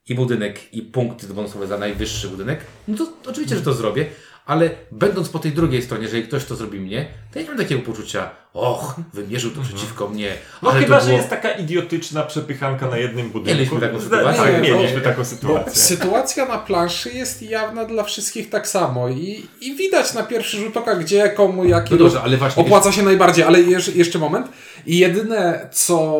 i 0.09 0.15
budynek, 0.15 0.73
i 0.73 0.81
punkty 0.81 1.27
bonusowe 1.27 1.67
za 1.67 1.77
najwyższy 1.77 2.27
budynek, 2.27 2.59
no 2.87 2.97
to 2.97 3.13
oczywiście, 3.29 3.55
że 3.55 3.61
to 3.61 3.73
zrobię, 3.73 4.05
ale 4.49 4.69
będąc 4.91 5.29
po 5.29 5.39
tej 5.39 5.51
drugiej 5.51 5.81
stronie, 5.81 6.03
jeżeli 6.03 6.23
ktoś 6.23 6.45
to 6.45 6.55
zrobi 6.55 6.79
mnie, 6.79 7.07
to 7.33 7.39
ja 7.39 7.43
nie 7.43 7.49
mam 7.49 7.57
takiego 7.57 7.81
poczucia, 7.81 8.29
och, 8.53 8.95
wymierzył 9.13 9.51
to 9.51 9.61
przeciwko 9.61 10.07
mnie. 10.07 10.33
No 10.61 10.71
chyba, 10.71 10.95
to 10.95 11.01
że 11.01 11.05
było... 11.07 11.17
jest 11.17 11.29
taka 11.29 11.51
idiotyczna 11.51 12.23
przepychanka 12.23 12.87
na 12.89 12.97
jednym 12.97 13.29
budynku. 13.29 13.57
Mieliśmy 13.57 13.79
taką 13.79 14.01
sytuację. 14.01 14.43
Tak, 14.43 14.53
Nie, 14.63 14.71
mieliśmy 14.71 14.97
bo- 14.97 15.03
taką 15.03 15.17
Bo 15.17 15.25
sytuację. 15.25 15.75
sytuacja 15.75 16.45
na 16.45 16.57
planszy 16.57 17.09
jest 17.09 17.41
jawna 17.41 17.85
dla 17.85 18.03
wszystkich 18.03 18.49
tak 18.49 18.67
samo 18.67 19.09
i, 19.09 19.45
i 19.61 19.75
widać 19.75 20.13
na 20.13 20.23
pierwszy 20.23 20.57
rzut 20.57 20.77
oka, 20.77 20.95
gdzie 20.95 21.29
komu 21.29 21.65
jaki 21.65 21.91
No 21.91 21.97
dobrze, 21.97 22.21
ale 22.21 22.37
właśnie... 22.37 22.63
opłaca 22.63 22.91
się 22.91 23.03
najbardziej, 23.03 23.43
ale 23.43 23.61
jeż, 23.61 23.95
jeszcze 23.95 24.19
moment. 24.19 24.47
I 24.85 24.97
jedyne 24.97 25.69
co, 25.73 26.11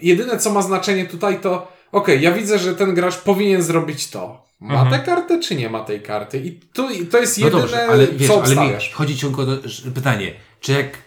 jedyne 0.00 0.38
co 0.38 0.50
ma 0.52 0.62
znaczenie 0.62 1.06
tutaj 1.06 1.40
to, 1.40 1.72
okej, 1.92 2.22
ja 2.22 2.32
widzę, 2.32 2.58
że 2.58 2.74
ten 2.74 2.94
gracz 2.94 3.16
powinien 3.18 3.62
zrobić 3.62 4.10
to. 4.10 4.47
Ma 4.60 4.90
tę 4.90 4.98
kartę, 4.98 5.40
czy 5.40 5.54
nie 5.54 5.70
ma 5.70 5.80
tej 5.84 6.02
karty? 6.02 6.38
I 6.38 6.52
tu, 6.52 6.90
i 6.90 7.06
to 7.06 7.18
jest 7.18 7.38
No 7.38 7.44
jedyne, 7.44 7.62
dobrze, 7.62 7.86
ale 7.88 8.06
wiesz, 8.06 8.28
co 8.28 8.34
ale 8.42 8.54
mi 8.54 8.60
obstawiasz. 8.60 8.92
chodzi 8.94 9.14
ci 9.16 9.20
tylko 9.20 9.42
o 9.42 9.46
to, 9.46 9.68
że- 9.68 9.90
pytanie, 9.90 10.34
czy 10.60 10.72
jak 10.72 10.98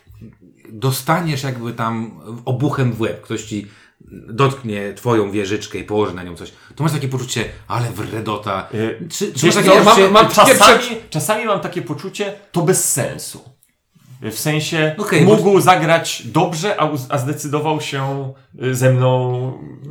dostaniesz 0.69 1.43
jakby 1.43 1.73
tam 1.73 2.19
obuchem 2.45 2.93
w 2.93 3.01
łeb, 3.01 3.21
ktoś 3.21 3.43
ci 3.43 3.67
dotknie 4.29 4.93
twoją 4.93 5.31
wieżyczkę 5.31 5.77
i 5.77 5.83
położy 5.83 6.13
na 6.13 6.23
nią 6.23 6.35
coś, 6.35 6.51
to 6.75 6.83
masz 6.83 6.93
takie 6.93 7.07
poczucie, 7.07 7.45
ale 7.67 7.91
wredota. 7.91 8.67
Y, 8.73 9.07
Czy, 9.11 9.33
czy 9.33 9.45
Wiesz 9.45 9.55
masz 9.55 9.65
co, 9.65 9.71
takie 9.71 9.83
mam- 9.83 9.95
poczucie, 9.95 10.09
mam- 10.11 10.27
takie 10.27 10.51
czasami, 10.57 10.79
przed- 10.79 11.09
czasami 11.09 11.45
mam 11.45 11.59
takie 11.59 11.81
poczucie, 11.81 12.33
to 12.51 12.61
bez 12.61 12.93
sensu. 12.93 13.50
W 14.21 14.39
sensie 14.39 14.95
Okej, 14.97 15.21
mógł 15.21 15.61
zagrać 15.61 16.23
dobrze, 16.25 16.81
a, 16.81 16.89
a 17.09 17.17
zdecydował 17.17 17.81
się 17.81 18.33
y, 18.63 18.75
ze 18.75 18.93
mną. 18.93 19.11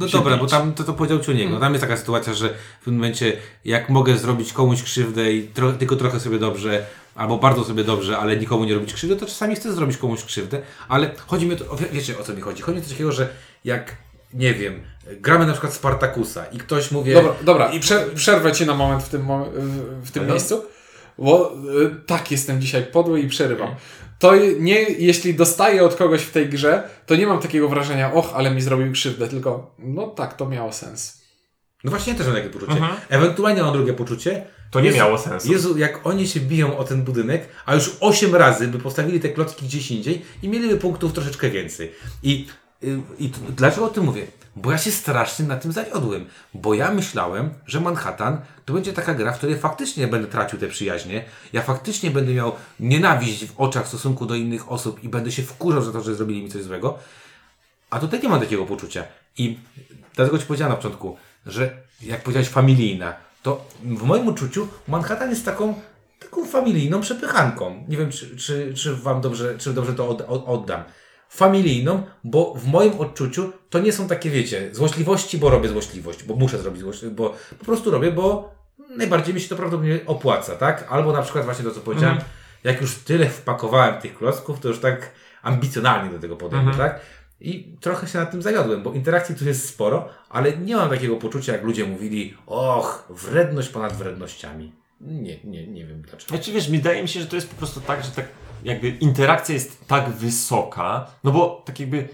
No 0.00 0.08
się 0.08 0.18
dobra, 0.18 0.32
bić. 0.32 0.40
bo 0.40 0.46
tam 0.46 0.74
to, 0.74 0.84
to 0.84 0.92
powiedział 0.92 1.20
Ciuniego. 1.20 1.60
Tam 1.60 1.72
jest 1.72 1.82
taka 1.82 1.96
sytuacja, 1.96 2.34
że 2.34 2.48
w 2.80 2.84
tym 2.84 2.94
momencie, 2.94 3.32
jak 3.64 3.88
mogę 3.88 4.16
zrobić 4.16 4.52
komuś 4.52 4.82
krzywdę 4.82 5.32
i 5.32 5.42
tro, 5.42 5.72
tylko 5.72 5.96
trochę 5.96 6.20
sobie 6.20 6.38
dobrze, 6.38 6.86
albo 7.14 7.38
bardzo 7.38 7.64
sobie 7.64 7.84
dobrze, 7.84 8.18
ale 8.18 8.36
nikomu 8.36 8.64
nie 8.64 8.74
robić 8.74 8.92
krzywdy, 8.92 9.16
to 9.16 9.26
czasami 9.26 9.56
chcę 9.56 9.72
zrobić 9.72 9.96
komuś 9.96 10.24
krzywdę, 10.24 10.60
ale 10.88 11.10
chodzi 11.26 11.46
mi 11.46 11.54
o 11.54 11.56
to, 11.56 11.76
wiecie 11.92 12.18
o 12.18 12.22
co 12.22 12.34
mi 12.34 12.40
chodzi? 12.40 12.62
Chodzi 12.62 12.76
mi 12.76 12.80
o 12.80 12.84
coś 12.84 12.92
takiego, 12.92 13.12
że 13.12 13.28
jak, 13.64 13.96
nie 14.34 14.54
wiem, 14.54 14.80
gramy 15.20 15.46
na 15.46 15.52
przykład 15.52 15.74
Spartakusa 15.74 16.44
i 16.44 16.58
ktoś 16.58 16.90
mówi... 16.90 17.14
Dobra, 17.14 17.32
dobra. 17.42 17.72
I 17.72 17.80
prze, 17.80 18.06
przerwę 18.14 18.52
ci 18.52 18.66
na 18.66 18.74
moment 18.74 19.02
w 19.02 19.08
tym, 19.08 19.26
mom- 19.26 19.48
w 20.02 20.10
tym 20.10 20.26
miejscu, 20.26 20.64
bo 21.18 21.52
y, 21.82 22.06
tak 22.06 22.30
jestem 22.30 22.60
dzisiaj 22.60 22.82
podły 22.82 23.20
i 23.20 23.28
przerywam. 23.28 23.68
To 24.20 24.32
nie, 24.58 24.82
jeśli 24.82 25.34
dostaję 25.34 25.84
od 25.84 25.94
kogoś 25.94 26.22
w 26.22 26.30
tej 26.30 26.48
grze, 26.48 26.82
to 27.06 27.16
nie 27.16 27.26
mam 27.26 27.38
takiego 27.38 27.68
wrażenia, 27.68 28.12
och, 28.12 28.32
ale 28.34 28.50
mi 28.50 28.62
zrobił 28.62 28.92
krzywdę, 28.92 29.28
tylko 29.28 29.74
no 29.78 30.06
tak, 30.06 30.36
to 30.36 30.48
miało 30.48 30.72
sens. 30.72 31.20
No 31.84 31.90
właśnie 31.90 32.12
ja 32.12 32.18
też 32.18 32.26
mam 32.26 32.36
takie 32.36 32.50
poczucie. 32.50 32.72
Mhm. 32.72 32.92
Ewentualnie 33.08 33.62
mam 33.62 33.72
drugie 33.72 33.92
poczucie. 33.92 34.44
To 34.70 34.80
nie 34.80 34.86
Jezu, 34.86 34.98
miało 34.98 35.18
sensu. 35.18 35.52
Jezu, 35.52 35.78
jak 35.78 36.06
oni 36.06 36.28
się 36.28 36.40
biją 36.40 36.78
o 36.78 36.84
ten 36.84 37.02
budynek, 37.02 37.48
a 37.66 37.74
już 37.74 37.90
8 38.00 38.34
razy 38.34 38.68
by 38.68 38.78
postawili 38.78 39.20
te 39.20 39.28
klocki 39.28 39.66
gdzieś 39.66 39.90
indziej 39.90 40.22
i 40.42 40.48
mieliby 40.48 40.76
punktów 40.76 41.12
troszeczkę 41.12 41.50
więcej. 41.50 41.92
I 42.22 42.46
I 43.18 43.28
t- 43.30 43.38
dlaczego 43.56 43.86
o 43.86 43.90
tym 43.90 44.04
mówię? 44.04 44.26
Bo 44.56 44.72
ja 44.72 44.78
się 44.78 44.90
strasznie 44.90 45.46
na 45.46 45.56
tym 45.56 45.72
zawiodłem. 45.72 46.26
Bo 46.54 46.74
ja 46.74 46.90
myślałem, 46.90 47.50
że 47.66 47.80
Manhattan 47.80 48.40
to 48.64 48.72
będzie 48.72 48.92
taka 48.92 49.14
gra, 49.14 49.32
w 49.32 49.38
której 49.38 49.58
faktycznie 49.58 50.06
będę 50.08 50.28
tracił 50.28 50.58
te 50.58 50.68
przyjaźnie. 50.68 51.24
Ja 51.52 51.62
faktycznie 51.62 52.10
będę 52.10 52.34
miał 52.34 52.52
nienawiść 52.80 53.44
w 53.46 53.60
oczach 53.60 53.84
w 53.84 53.88
stosunku 53.88 54.26
do 54.26 54.34
innych 54.34 54.72
osób 54.72 55.04
i 55.04 55.08
będę 55.08 55.32
się 55.32 55.42
wkurzał 55.42 55.82
za 55.82 55.92
to, 55.92 56.00
że 56.00 56.14
zrobili 56.14 56.42
mi 56.42 56.50
coś 56.50 56.62
złego. 56.62 56.98
A 57.90 57.98
tutaj 57.98 58.20
nie 58.22 58.28
mam 58.28 58.40
takiego 58.40 58.66
poczucia. 58.66 59.04
I 59.38 59.58
dlatego 60.14 60.38
ci 60.38 60.46
powiedziałem 60.46 60.70
na 60.72 60.76
początku, 60.76 61.16
że 61.46 61.76
jak 62.02 62.22
powiedziałeś 62.22 62.48
familijna, 62.48 63.14
to 63.42 63.64
w 63.82 64.02
moim 64.02 64.28
uczuciu 64.28 64.68
Manhattan 64.88 65.30
jest 65.30 65.44
taką, 65.44 65.74
taką 66.18 66.46
familijną 66.46 67.00
przepychanką. 67.00 67.84
Nie 67.88 67.96
wiem, 67.96 68.10
czy, 68.10 68.36
czy, 68.36 68.74
czy 68.74 68.96
wam 68.96 69.20
dobrze, 69.20 69.58
czy 69.58 69.72
dobrze 69.72 69.94
to 69.94 70.08
od, 70.08 70.20
od, 70.20 70.44
oddam. 70.46 70.82
Familijną, 71.30 72.02
bo 72.24 72.54
w 72.54 72.66
moim 72.66 72.92
odczuciu 73.00 73.52
to 73.70 73.78
nie 73.78 73.92
są 73.92 74.08
takie, 74.08 74.30
wiecie, 74.30 74.74
złośliwości, 74.74 75.38
bo 75.38 75.50
robię 75.50 75.68
złośliwość, 75.68 76.24
bo 76.24 76.34
muszę 76.34 76.58
zrobić 76.58 76.80
złośliwość, 76.80 77.16
bo 77.16 77.34
po 77.58 77.64
prostu 77.64 77.90
robię, 77.90 78.12
bo 78.12 78.54
najbardziej 78.96 79.34
mi 79.34 79.40
się 79.40 79.48
to 79.48 79.56
prawdopodobnie 79.56 80.00
opłaca, 80.06 80.56
tak? 80.56 80.86
Albo 80.90 81.12
na 81.12 81.22
przykład 81.22 81.44
właśnie 81.44 81.64
to, 81.64 81.70
co 81.70 81.80
powiedziałem, 81.80 82.18
jak 82.64 82.80
już 82.80 82.94
tyle 82.94 83.28
wpakowałem 83.28 84.00
tych 84.00 84.18
klocków, 84.18 84.60
to 84.60 84.68
już 84.68 84.78
tak 84.78 85.10
ambicjonalnie 85.42 86.10
do 86.10 86.18
tego 86.18 86.36
podejdę, 86.36 86.70
tak? 86.78 87.00
I 87.40 87.76
trochę 87.80 88.06
się 88.06 88.18
na 88.18 88.26
tym 88.26 88.42
zawiodłem, 88.42 88.82
bo 88.82 88.92
interakcji 88.92 89.34
tu 89.34 89.44
jest 89.44 89.68
sporo, 89.68 90.08
ale 90.28 90.56
nie 90.56 90.76
mam 90.76 90.90
takiego 90.90 91.16
poczucia, 91.16 91.52
jak 91.52 91.64
ludzie 91.64 91.86
mówili, 91.86 92.36
och, 92.46 93.06
wredność 93.10 93.68
ponad 93.68 93.92
wrednościami. 93.92 94.72
Nie, 95.00 95.44
nie, 95.44 95.66
nie 95.66 95.86
wiem 95.86 96.02
dlaczego. 96.02 96.28
Znaczy 96.28 96.52
wiesz, 96.52 96.70
wydaje 96.70 97.02
mi 97.02 97.08
się, 97.08 97.20
że 97.20 97.26
to 97.26 97.36
jest 97.36 97.50
po 97.50 97.56
prostu 97.56 97.80
tak, 97.80 98.04
że 98.04 98.10
tak 98.10 98.28
jakby 98.64 98.88
interakcja 98.88 99.54
jest 99.54 99.86
tak 99.88 100.08
wysoka, 100.08 101.06
no 101.24 101.30
bo 101.30 101.62
tak 101.66 101.80
jakby 101.80 102.08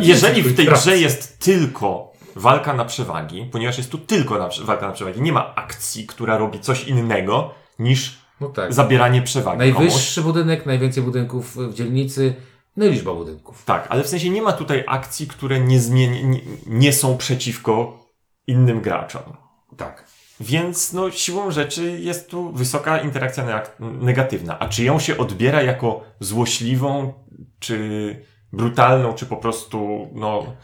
jeżeli 0.00 0.42
w 0.42 0.56
tej 0.56 0.66
grze 0.66 0.98
jest 0.98 1.38
tylko 1.38 2.12
walka 2.36 2.72
na 2.72 2.84
przewagi, 2.84 3.48
ponieważ 3.52 3.78
jest 3.78 3.90
tu 3.90 3.98
tylko 3.98 4.38
na, 4.38 4.48
walka 4.64 4.86
na 4.86 4.92
przewagi, 4.92 5.20
nie 5.20 5.32
ma 5.32 5.54
akcji, 5.54 6.06
która 6.06 6.38
robi 6.38 6.60
coś 6.60 6.84
innego 6.84 7.54
niż 7.78 8.18
No 8.40 8.48
tak. 8.48 8.72
zabieranie 8.72 9.22
przewagi 9.22 9.72
komuś. 9.72 9.88
Najwyższy 9.88 10.22
budynek, 10.22 10.66
najwięcej 10.66 11.02
budynków 11.02 11.56
w 11.56 11.74
dzielnicy, 11.74 12.34
no 12.76 12.86
i 12.86 12.90
liczba 12.90 13.14
budynków. 13.14 13.64
Tak, 13.64 13.86
ale 13.90 14.04
w 14.04 14.08
sensie 14.08 14.30
nie 14.30 14.42
ma 14.42 14.52
tutaj 14.52 14.84
akcji, 14.86 15.26
które 15.26 15.60
nie, 15.60 15.80
zmieni, 15.80 16.24
nie, 16.24 16.40
nie 16.66 16.92
są 16.92 17.16
przeciwko 17.16 18.04
innym 18.46 18.80
graczom. 18.80 19.22
Tak. 19.76 20.04
Więc 20.40 20.92
no, 20.92 21.10
siłą 21.10 21.50
rzeczy 21.50 22.00
jest 22.00 22.30
tu 22.30 22.52
wysoka 22.52 22.98
interakcja 22.98 23.62
negatywna. 23.78 24.58
A 24.58 24.68
czy 24.68 24.84
ją 24.84 25.00
się 25.00 25.18
odbiera 25.18 25.62
jako 25.62 26.04
złośliwą, 26.20 27.12
czy 27.58 28.16
brutalną, 28.52 29.14
czy 29.14 29.26
po 29.26 29.36
prostu, 29.36 30.08
no. 30.14 30.56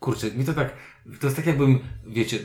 Kurczę, 0.00 0.30
mi 0.30 0.44
to 0.44 0.54
tak, 0.54 0.72
to 1.20 1.26
jest 1.26 1.36
tak 1.36 1.46
jakbym, 1.46 1.80
wiecie, 2.06 2.38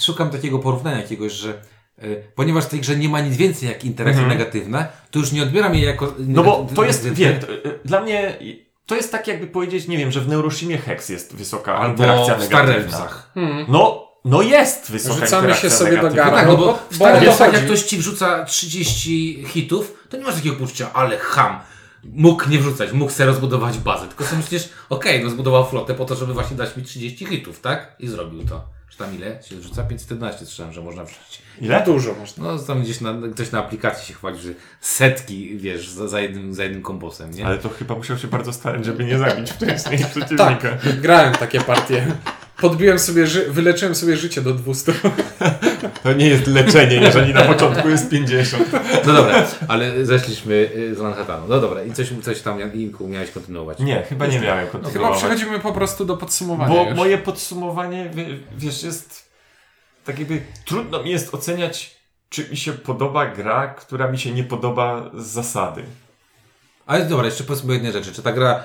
szukam 0.00 0.30
takiego 0.30 0.58
porównania 0.58 0.96
jakiegoś, 0.96 1.32
że 1.32 1.62
e, 1.98 2.16
ponieważ 2.34 2.64
w 2.64 2.68
tej 2.68 2.80
grze 2.80 2.96
nie 2.96 3.08
ma 3.08 3.20
nic 3.20 3.36
więcej 3.36 3.68
jak 3.68 3.84
interakcja 3.84 4.26
negatywna, 4.26 4.88
to 5.10 5.18
już 5.18 5.32
nie 5.32 5.42
odbieram 5.42 5.74
jej 5.74 5.84
jako. 5.84 6.14
No 6.18 6.42
bo 6.42 6.66
to 6.74 6.84
jest, 6.84 7.08
wiem, 7.08 7.40
to, 7.40 7.52
y, 7.52 7.78
dla 7.84 8.00
mnie 8.00 8.38
to 8.88 8.94
jest 8.96 9.12
tak 9.12 9.28
jakby 9.28 9.46
powiedzieć, 9.46 9.88
nie 9.88 9.98
wiem, 9.98 10.10
że 10.12 10.20
w 10.20 10.28
Neuroshimie 10.28 10.78
Hex 10.78 11.08
jest 11.08 11.36
wysoka 11.36 11.74
albo 11.78 11.90
interakcja 12.04 12.34
w 12.34 12.40
negatywna. 12.40 12.72
Realmsach. 12.74 13.32
No, 13.68 14.08
no 14.24 14.42
jest 14.42 14.90
wysoka 14.90 15.14
Rzucamy 15.14 15.42
interakcja 15.42 15.70
się 15.70 15.76
sobie 15.76 15.90
do 15.90 15.96
negatywna. 15.96 16.24
gara. 16.24 16.36
Tak, 16.36 16.46
no 16.46 16.52
no 16.52 16.58
bo 16.58 16.66
bo- 16.66 16.78
w 16.90 16.98
bo 16.98 17.06
Realsach 17.06 17.52
jak 17.52 17.64
ktoś 17.64 17.82
ci 17.82 17.98
wrzuca 17.98 18.44
30 18.44 19.44
hitów, 19.48 19.94
to 20.08 20.16
nie 20.16 20.22
masz 20.24 20.34
takiego 20.34 20.56
poczucia, 20.56 20.92
ale 20.92 21.18
ham. 21.18 21.60
Mógł 22.04 22.48
nie 22.50 22.58
wrzucać, 22.58 22.92
mógł 22.92 23.12
sobie 23.12 23.26
rozbudować 23.26 23.78
bazę. 23.78 24.08
Tylko 24.08 24.24
sobie 24.24 24.36
myślisz, 24.36 24.68
okej, 24.88 25.24
no 25.24 25.30
zbudował 25.30 25.66
flotę 25.66 25.94
po 25.94 26.04
to, 26.04 26.14
żeby 26.16 26.34
właśnie 26.34 26.56
dać 26.56 26.76
mi 26.76 26.82
30 26.82 27.26
hitów, 27.26 27.60
tak? 27.60 27.96
I 27.98 28.08
zrobił 28.08 28.44
to. 28.46 28.64
Tam 28.98 29.14
ile 29.14 29.42
się 29.42 29.56
wrzuca? 29.56 29.82
511 29.82 30.46
słyszałem, 30.46 30.72
że 30.72 30.80
można 30.82 31.04
wrzucić. 31.04 31.42
Ile? 31.60 31.82
Dużo 31.86 32.14
można. 32.14 32.44
No 32.44 32.58
tam 32.58 32.82
gdzieś 32.82 33.00
na, 33.00 33.14
ktoś 33.34 33.52
na 33.52 33.58
aplikacji 33.58 34.06
się 34.08 34.14
chwali, 34.14 34.38
że 34.40 34.48
setki, 34.80 35.58
wiesz, 35.58 35.88
za, 35.90 36.08
za, 36.08 36.20
jednym, 36.20 36.54
za 36.54 36.62
jednym 36.62 36.82
kombosem, 36.82 37.30
nie? 37.30 37.46
Ale 37.46 37.58
to 37.58 37.68
chyba 37.68 37.94
musiał 37.94 38.18
się 38.18 38.28
bardzo 38.28 38.52
starać, 38.52 38.84
żeby 38.84 39.04
nie 39.04 39.18
zabić 39.18 39.50
wcześniej 39.50 39.98
Tak, 40.02 40.10
przeciwnika. 40.10 40.78
grałem 41.00 41.34
takie 41.34 41.60
partie. 41.60 42.06
Podbiłem 42.60 42.98
sobie, 42.98 43.26
ży- 43.26 43.50
wyleczyłem 43.52 43.94
sobie 43.94 44.16
życie 44.16 44.40
do 44.42 44.54
200. 44.54 44.92
To 46.02 46.12
nie 46.12 46.26
jest 46.28 46.46
leczenie, 46.46 46.96
jeżeli 46.96 47.34
na 47.34 47.42
początku 47.42 47.88
jest 47.88 48.10
50. 48.10 48.64
No 49.06 49.12
dobra, 49.12 49.46
ale 49.68 50.06
zeszliśmy 50.06 50.54
y, 50.76 50.94
z 50.94 50.98
Manhattanu. 51.00 51.46
No 51.48 51.60
dobra, 51.60 51.82
i 51.82 51.92
coś, 51.92 52.08
coś 52.22 52.40
tam, 52.42 52.60
Janku, 52.60 53.08
miałeś 53.08 53.30
kontynuować. 53.30 53.78
Nie, 53.78 54.02
chyba 54.02 54.26
nie 54.26 54.40
miałem 54.40 54.66
Chyba 54.66 54.78
kontynuować. 54.82 55.18
przechodzimy 55.18 55.60
po 55.60 55.72
prostu 55.72 56.04
do 56.04 56.16
podsumowania 56.16 56.74
Bo 56.74 56.84
już. 56.84 56.96
moje 56.96 57.18
podsumowanie, 57.18 58.10
wie- 58.14 58.38
wiesz, 58.58 58.82
jest 58.82 59.28
tak 60.04 60.18
jakby 60.18 60.42
trudno 60.64 61.02
mi 61.02 61.10
jest 61.10 61.34
oceniać, 61.34 61.96
czy 62.28 62.48
mi 62.50 62.56
się 62.56 62.72
podoba 62.72 63.26
gra, 63.26 63.68
która 63.68 64.08
mi 64.08 64.18
się 64.18 64.30
nie 64.32 64.44
podoba 64.44 65.10
z 65.18 65.26
zasady. 65.26 65.82
Ale 66.86 67.04
dobra, 67.06 67.26
jeszcze 67.26 67.44
powiedzmy 67.44 67.74
jednej 67.74 67.92
rzeczy. 67.92 68.12
Czy 68.12 68.22
ta 68.22 68.32
gra, 68.32 68.62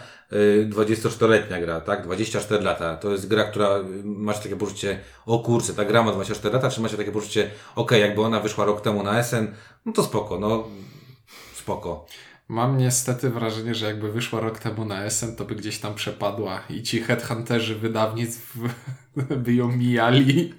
24-letnia 0.69 1.59
gra, 1.61 1.81
tak? 1.81 2.03
24 2.03 2.63
lata, 2.63 2.97
to 2.97 3.11
jest 3.11 3.27
gra, 3.27 3.43
która 3.43 3.77
y, 3.77 3.83
masz 4.03 4.39
takie 4.39 4.55
poczucie, 4.55 4.99
o 5.25 5.39
kurczę, 5.39 5.73
ta 5.73 5.85
gra 5.85 6.03
ma 6.03 6.11
24 6.11 6.55
lata, 6.55 6.69
czy 6.69 6.81
macie 6.81 6.97
takie 6.97 7.11
poczucie, 7.11 7.49
okej, 7.75 8.01
jakby 8.01 8.21
ona 8.21 8.39
wyszła 8.39 8.65
rok 8.65 8.81
temu 8.81 9.03
na 9.03 9.23
SN, 9.23 9.47
no 9.85 9.93
to 9.93 10.03
spoko, 10.03 10.39
no 10.39 10.67
spoko. 11.55 12.05
Mam 12.47 12.77
niestety 12.77 13.29
wrażenie, 13.29 13.75
że 13.75 13.85
jakby 13.85 14.11
wyszła 14.11 14.39
rok 14.39 14.59
temu 14.59 14.85
na 14.85 15.09
SN, 15.09 15.35
to 15.35 15.45
by 15.45 15.55
gdzieś 15.55 15.79
tam 15.79 15.95
przepadła 15.95 16.61
i 16.69 16.83
ci 16.83 17.01
headhunterzy 17.01 17.75
wydawnictw 17.75 18.57
by 19.43 19.53
ją 19.53 19.71
mijali. 19.71 20.53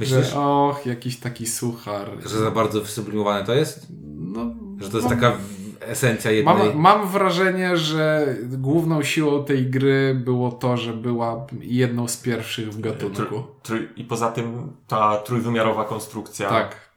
Myślisz, 0.00 0.26
Że 0.30 0.36
och, 0.40 0.86
jakiś 0.86 1.16
taki 1.20 1.46
suchar. 1.46 2.10
że 2.26 2.38
za 2.38 2.50
bardzo 2.50 2.80
wysublimowane 2.80 3.44
to 3.46 3.54
jest? 3.54 3.86
No, 4.16 4.54
Że 4.80 4.90
to 4.90 4.96
jest 4.98 5.08
mam- 5.10 5.18
taka 5.20 5.36
esencja 5.80 6.30
jednej... 6.30 6.54
Mam, 6.56 6.76
mam 6.76 7.08
wrażenie, 7.08 7.76
że 7.76 8.34
główną 8.42 9.02
siłą 9.02 9.44
tej 9.44 9.66
gry 9.66 10.14
było 10.24 10.52
to, 10.52 10.76
że 10.76 10.92
była 10.92 11.46
jedną 11.60 12.08
z 12.08 12.16
pierwszych 12.16 12.72
w 12.72 12.80
gatunku. 12.80 13.22
Tr- 13.22 13.44
tr- 13.64 13.86
I 13.96 14.04
poza 14.04 14.32
tym 14.32 14.76
ta 14.86 15.16
trójwymiarowa 15.16 15.84
konstrukcja. 15.84 16.48
Tak. 16.48 16.90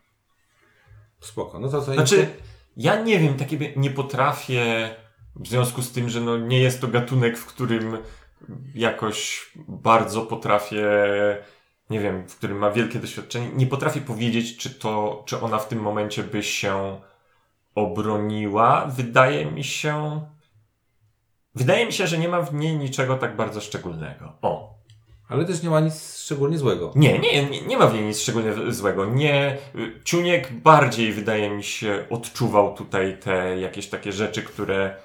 Spoko, 1.19 1.59
no 1.59 1.69
to 1.69 1.81
co 1.81 1.93
Znaczy, 1.93 2.27
ja 2.77 3.01
nie 3.01 3.19
wiem, 3.19 3.33
tak 3.33 3.51
jakby 3.51 3.73
nie 3.75 3.89
potrafię, 3.89 4.95
w 5.35 5.47
związku 5.47 5.81
z 5.81 5.91
tym, 5.91 6.09
że 6.09 6.21
no 6.21 6.37
nie 6.37 6.59
jest 6.59 6.81
to 6.81 6.87
gatunek, 6.87 7.37
w 7.37 7.45
którym 7.45 7.97
jakoś 8.75 9.49
bardzo 9.67 10.21
potrafię, 10.21 10.87
nie 11.89 11.99
wiem, 11.99 12.27
w 12.27 12.35
którym 12.35 12.57
ma 12.57 12.71
wielkie 12.71 12.99
doświadczenie, 12.99 13.49
nie 13.53 13.67
potrafię 13.67 14.01
powiedzieć, 14.01 14.57
czy 14.57 14.69
to, 14.69 15.23
czy 15.25 15.41
ona 15.41 15.57
w 15.57 15.67
tym 15.67 15.79
momencie 15.79 16.23
by 16.23 16.43
się 16.43 16.99
obroniła. 17.79 18.85
Wydaje 18.85 19.45
mi 19.45 19.63
się, 19.63 20.21
wydaje 21.55 21.85
mi 21.85 21.93
się, 21.93 22.07
że 22.07 22.17
nie 22.17 22.27
ma 22.29 22.41
w 22.41 22.53
niej 22.53 22.75
niczego 22.75 23.17
tak 23.17 23.35
bardzo 23.35 23.61
szczególnego. 23.61 24.33
O. 24.41 24.79
Ale 25.29 25.45
też 25.45 25.63
nie 25.63 25.69
ma 25.69 25.79
nic 25.79 26.17
szczególnie 26.17 26.57
złego. 26.57 26.91
Nie, 26.95 27.19
nie, 27.19 27.49
nie, 27.49 27.61
nie 27.61 27.77
ma 27.77 27.87
w 27.87 27.93
niej 27.93 28.03
nic 28.03 28.19
szczególnie 28.19 28.73
złego. 28.73 29.05
Nie, 29.05 29.57
y, 29.75 30.01
Ciuniek 30.05 30.51
bardziej, 30.53 31.13
wydaje 31.13 31.49
mi 31.49 31.63
się, 31.63 32.05
odczuwał 32.09 32.73
tutaj 32.73 33.17
te 33.19 33.59
jakieś 33.59 33.87
takie 33.87 34.11
rzeczy, 34.11 34.43
które 34.43 34.95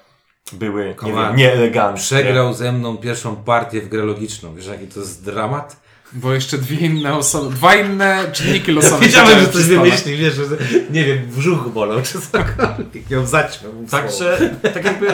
były, 0.53 0.95
nie 1.03 1.13
wiem, 1.13 1.35
nieeleganckie. 1.35 2.15
Przegrał 2.15 2.53
ze 2.53 2.71
mną 2.71 2.97
pierwszą 2.97 3.35
partię 3.35 3.81
w 3.81 3.87
grę 3.87 4.03
logiczną. 4.03 4.55
Wiesz, 4.55 4.67
jaki 4.67 4.87
to 4.87 4.99
jest 4.99 5.25
dramat? 5.25 5.84
Bo 6.15 6.33
jeszcze 6.33 6.57
dwie 6.57 6.77
inne 6.77 7.15
osoby, 7.15 7.55
dwa 7.55 7.75
inne 7.75 8.31
czynniki 8.31 8.71
losowe. 8.71 9.05
Wiedziałem, 9.05 9.39
że 9.39 9.47
coś 9.47 9.63
wymyśli, 9.63 10.17
wiesz, 10.17 10.33
że 10.33 10.43
nie 10.89 11.03
wiem, 11.03 11.27
brzuch 11.27 11.69
bolał 11.69 12.01
czy 12.01 12.21
cokolwiek. 12.21 13.09
Ją 13.09 13.25
zaćmiał. 13.25 13.71
Także, 13.91 14.55
tak 14.73 14.85
jakby 14.85 15.07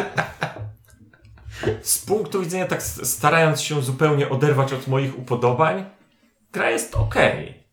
z 1.81 1.99
punktu 1.99 2.41
widzenia, 2.41 2.65
tak 2.65 2.83
starając 2.83 3.61
się 3.61 3.81
zupełnie 3.81 4.29
oderwać 4.29 4.73
od 4.73 4.87
moich 4.87 5.19
upodobań, 5.19 5.85
gra 6.51 6.69
jest 6.69 6.95
okej. 6.95 7.63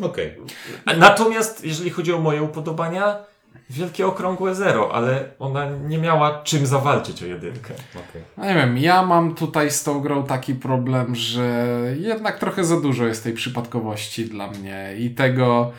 Okej. 0.00 0.38
A 0.84 0.94
Natomiast, 0.94 1.64
jeżeli 1.64 1.90
chodzi 1.90 2.12
o 2.12 2.20
moje 2.20 2.42
upodobania, 2.42 3.24
wielkie 3.70 4.06
okrągłe 4.06 4.54
zero, 4.54 4.94
ale 4.94 5.24
ona 5.38 5.66
nie 5.88 5.98
miała 5.98 6.42
czym 6.42 6.66
zawalczyć 6.66 7.22
o 7.22 7.26
jedynkę. 7.26 7.74
okej. 7.90 8.22
No 8.36 8.44
nie 8.44 8.54
wiem, 8.54 8.78
ja 8.78 9.02
mam 9.02 9.34
tutaj 9.34 9.70
z 9.70 9.84
tą 9.84 10.00
grą 10.00 10.26
taki 10.26 10.54
problem, 10.54 11.14
że 11.14 11.66
jednak 12.00 12.38
trochę 12.38 12.64
za 12.64 12.80
dużo 12.80 13.06
jest 13.06 13.24
tej 13.24 13.32
przypadkowości 13.32 14.24
dla 14.24 14.46
mnie 14.50 14.94
i 14.98 15.10
tego 15.10 15.72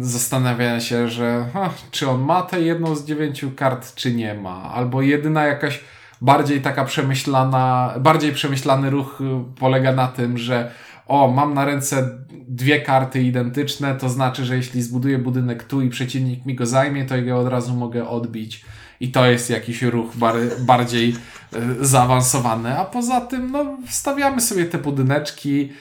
zastanawiania 0.00 0.80
się, 0.80 1.08
że 1.08 1.46
ha, 1.52 1.70
czy 1.90 2.10
on 2.10 2.20
ma 2.20 2.42
tę 2.42 2.60
jedną 2.60 2.94
z 2.94 3.04
dziewięciu 3.04 3.50
kart, 3.56 3.94
czy 3.94 4.14
nie 4.14 4.34
ma. 4.34 4.62
Albo 4.74 5.02
jedyna 5.02 5.46
jakaś 5.46 5.84
bardziej 6.20 6.60
taka 6.60 6.84
przemyślana, 6.84 7.94
bardziej 8.00 8.32
przemyślany 8.32 8.90
ruch 8.90 9.18
polega 9.58 9.92
na 9.92 10.08
tym, 10.08 10.38
że 10.38 10.70
o, 11.10 11.28
mam 11.28 11.54
na 11.54 11.64
ręce 11.64 12.08
dwie 12.48 12.80
karty 12.80 13.22
identyczne, 13.22 13.94
to 13.94 14.08
znaczy, 14.08 14.44
że 14.44 14.56
jeśli 14.56 14.82
zbuduję 14.82 15.18
budynek 15.18 15.64
tu 15.64 15.82
i 15.82 15.90
przeciwnik 15.90 16.46
mi 16.46 16.54
go 16.54 16.66
zajmie, 16.66 17.04
to 17.04 17.22
go 17.22 17.38
od 17.38 17.48
razu 17.48 17.74
mogę 17.74 18.08
odbić. 18.08 18.64
I 19.00 19.10
to 19.10 19.26
jest 19.26 19.50
jakiś 19.50 19.82
ruch 19.82 20.16
bar 20.16 20.34
bardziej 20.60 21.08
y, 21.10 21.86
zaawansowany. 21.86 22.78
A 22.78 22.84
poza 22.84 23.20
tym, 23.20 23.50
no, 23.50 23.76
wstawiamy 23.86 24.40
sobie 24.40 24.64
te 24.64 24.78
budyneczki, 24.78 25.72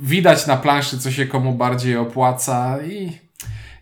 widać 0.00 0.46
na 0.46 0.56
planszy, 0.56 0.98
co 0.98 1.10
się 1.10 1.26
komu 1.26 1.54
bardziej 1.54 1.96
opłaca 1.96 2.82
i, 2.82 3.18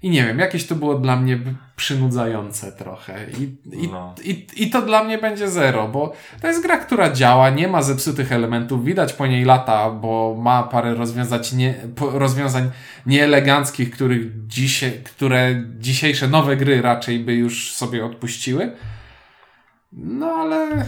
i 0.02 0.10
nie 0.10 0.24
wiem, 0.26 0.38
jakieś 0.38 0.66
to 0.66 0.74
było 0.74 0.94
dla 0.98 1.16
mnie 1.16 1.38
przynudzające 1.76 2.72
trochę. 2.72 3.26
I, 3.30 3.42
i, 3.84 3.88
No. 3.88 4.14
i, 4.24 4.46
I 4.56 4.70
to 4.70 4.82
dla 4.82 5.04
mnie 5.04 5.18
będzie 5.18 5.50
zero, 5.50 5.88
bo 5.88 6.12
to 6.40 6.46
jest 6.46 6.62
gra, 6.62 6.76
która 6.78 7.12
działa, 7.12 7.50
nie 7.50 7.68
ma 7.68 7.82
zepsutych 7.82 8.32
elementów, 8.32 8.84
widać 8.84 9.12
po 9.12 9.26
niej 9.26 9.44
lata, 9.44 9.90
bo 9.90 10.36
ma 10.42 10.62
parę 10.62 10.94
rozwiązań, 10.94 11.40
nie, 11.54 11.74
rozwiązań 12.12 12.70
nieeleganckich, 13.06 13.90
których 13.90 14.46
dzisiaj, 14.46 15.00
które 15.04 15.64
dzisiejsze 15.78 16.28
nowe 16.28 16.56
gry 16.56 16.82
raczej 16.82 17.18
by 17.18 17.34
już 17.34 17.72
sobie 17.72 18.04
odpuściły. 18.04 18.72
No 19.92 20.26
ale 20.26 20.84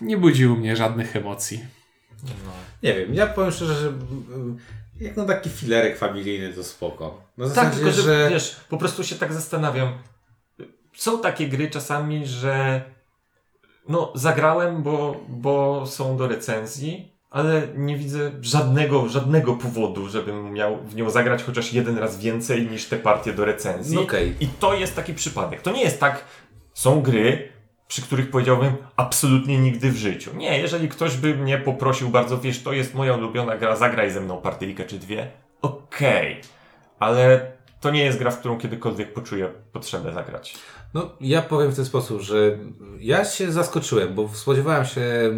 nie 0.00 0.16
budził 0.16 0.56
mnie 0.56 0.76
żadnych 0.76 1.16
emocji. 1.16 1.64
Nie 2.82 2.94
wiem, 2.94 3.14
ja 3.14 3.26
powiem 3.26 3.50
szczerze, 3.52 3.74
że 3.74 3.92
jak 5.00 5.16
no 5.16 5.24
taki 5.24 5.50
filerek 5.50 5.98
familijny 5.98 6.52
to 6.52 6.64
spoko. 6.64 7.22
Na 7.36 7.44
Tak, 7.46 7.54
zasadzie, 7.54 7.76
tylko 7.76 7.92
że, 7.92 8.02
że... 8.02 8.30
wiesz, 8.30 8.56
po 8.68 8.76
prostu 8.76 9.04
się 9.04 9.16
tak 9.16 9.32
zastanawiam. 9.32 9.98
Są 10.96 11.20
takie 11.20 11.48
gry 11.48 11.70
czasami, 11.70 12.26
że 12.26 12.82
no 13.88 14.12
zagrałem, 14.14 14.82
bo, 14.82 15.20
bo 15.28 15.86
są 15.86 16.16
do 16.16 16.28
recenzji, 16.28 17.12
ale 17.30 17.62
nie 17.74 17.96
widzę 17.96 18.30
żadnego, 18.40 19.08
żadnego 19.08 19.54
powodu, 19.56 20.08
żebym 20.08 20.52
miał 20.52 20.84
w 20.84 20.94
nią 20.94 21.10
zagrać 21.10 21.42
chociaż 21.42 21.72
jeden 21.72 21.98
raz 21.98 22.18
więcej 22.18 22.66
niż 22.70 22.84
te 22.86 22.96
partie 22.96 23.32
do 23.32 23.44
recenzji. 23.44 23.96
No 23.96 24.02
okej. 24.02 24.36
I 24.40 24.46
to 24.46 24.74
jest 24.74 24.96
taki 24.96 25.14
przypadek. 25.14 25.62
To 25.62 25.72
nie 25.72 25.82
jest 25.82 26.00
tak, 26.00 26.24
są 26.74 27.02
gry, 27.02 27.52
przy 27.94 28.02
których 28.02 28.30
powiedziałbym 28.30 28.76
absolutnie 28.96 29.58
nigdy 29.58 29.90
w 29.90 29.96
życiu. 29.96 30.36
Nie, 30.36 30.58
jeżeli 30.58 30.88
ktoś 30.88 31.16
by 31.16 31.34
mnie 31.34 31.58
poprosił 31.58 32.08
bardzo, 32.08 32.38
wiesz, 32.38 32.62
to 32.62 32.72
jest 32.72 32.94
moja 32.94 33.14
ulubiona 33.14 33.56
gra, 33.56 33.76
zagraj 33.76 34.10
ze 34.10 34.20
mną 34.20 34.40
partyjkę 34.40 34.84
czy 34.84 34.98
dwie, 34.98 35.30
okej. 35.62 36.40
Ale 36.98 37.52
to 37.80 37.90
nie 37.90 38.04
jest 38.04 38.18
gra, 38.18 38.30
w 38.30 38.38
którą 38.38 38.58
kiedykolwiek 38.58 39.12
poczuję 39.12 39.48
potrzebę 39.72 40.12
zagrać. 40.12 40.54
No, 40.94 41.10
ja 41.20 41.42
powiem 41.42 41.70
w 41.70 41.76
ten 41.76 41.84
sposób, 41.84 42.20
że 42.20 42.58
ja 43.00 43.24
się 43.24 43.52
zaskoczyłem, 43.52 44.14
bo 44.14 44.28
spodziewałem 44.28 44.84
się 44.84 45.30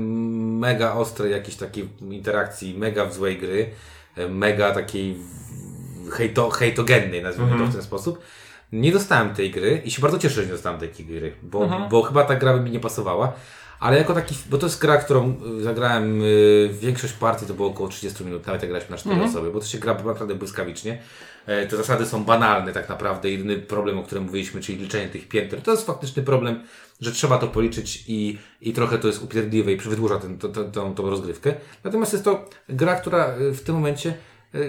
mega 0.59 0.92
ostrej 0.92 1.33
jakiejś 1.33 1.57
takiej 1.57 1.88
interakcji, 2.01 2.79
mega 2.79 3.07
w 3.07 3.14
złej 3.14 3.38
gry, 3.38 3.71
mega 4.29 4.75
takiej 4.75 5.16
hejto, 6.12 6.51
hejtogennej, 6.51 7.23
nazwijmy 7.23 7.59
to 7.59 7.66
w 7.66 7.73
ten 7.73 7.83
sposób. 7.83 8.19
Nie 8.73 8.93
dostałem 8.93 9.35
tej 9.35 9.51
gry 9.51 9.83
i 9.85 9.91
się 9.91 10.03
bardzo 10.03 10.19
cieszę, 10.19 10.35
że 10.35 10.47
nie 10.47 10.53
dostałem 10.53 10.81
takiej 10.81 11.07
gry, 11.07 11.33
bo, 11.43 11.61
bo 11.91 12.03
chyba 12.03 12.25
ta 12.25 12.37
gra 12.37 12.55
by 12.55 12.61
mi 12.61 12.71
nie 12.71 12.81
pasowała. 12.81 13.33
Ale 13.81 13.99
jako 13.99 14.15
taki, 14.15 14.35
bo 14.51 14.59
to 14.59 14.67
jest 14.67 14.81
gra, 14.81 14.97
którą 14.97 15.35
y, 15.59 15.63
zagrałem, 15.63 16.23
y, 16.23 16.71
większość 16.81 17.13
partii 17.13 17.47
to 17.47 17.55
było 17.55 17.69
około 17.69 17.89
30 17.89 18.25
minut, 18.25 18.47
nawet 18.47 18.63
jak 18.63 18.71
graliśmy 18.71 18.91
na 18.91 18.97
4 18.97 19.17
osoby, 19.25 19.51
bo 19.51 19.61
to 19.61 19.67
się 19.67 19.79
gra 19.79 19.95
naprawdę 19.95 20.35
błyskawicznie. 20.35 20.99
E, 21.47 21.67
Te 21.67 21.77
zasady 21.77 22.07
są 22.07 22.25
banalne 22.25 22.73
tak 22.73 22.89
naprawdę. 22.89 23.31
Jedyny 23.31 23.59
problem, 23.59 23.99
o 23.99 24.03
którym 24.03 24.25
mówiliśmy, 24.25 24.61
czyli 24.61 24.79
liczenie 24.79 25.09
tych 25.09 25.29
pięter, 25.29 25.63
to 25.63 25.71
jest 25.71 25.87
faktyczny 25.87 26.23
problem, 26.23 26.63
że 27.01 27.13
trzeba 27.13 27.39
to 27.39 27.47
policzyć 27.47 28.05
i, 28.09 28.39
i 28.61 28.73
trochę 28.73 28.99
to 28.99 29.07
jest 29.07 29.23
upierdliwe 29.23 29.73
i 29.73 29.77
wydłuża 29.77 30.21
to, 30.41 30.49
tą, 30.49 30.95
tą 30.95 31.11
rozgrywkę. 31.11 31.55
Natomiast 31.85 32.13
jest 32.13 32.25
to 32.25 32.49
gra, 32.69 32.95
która 33.01 33.39
y, 33.39 33.53
w 33.53 33.63
tym 33.63 33.75
momencie, 33.75 34.15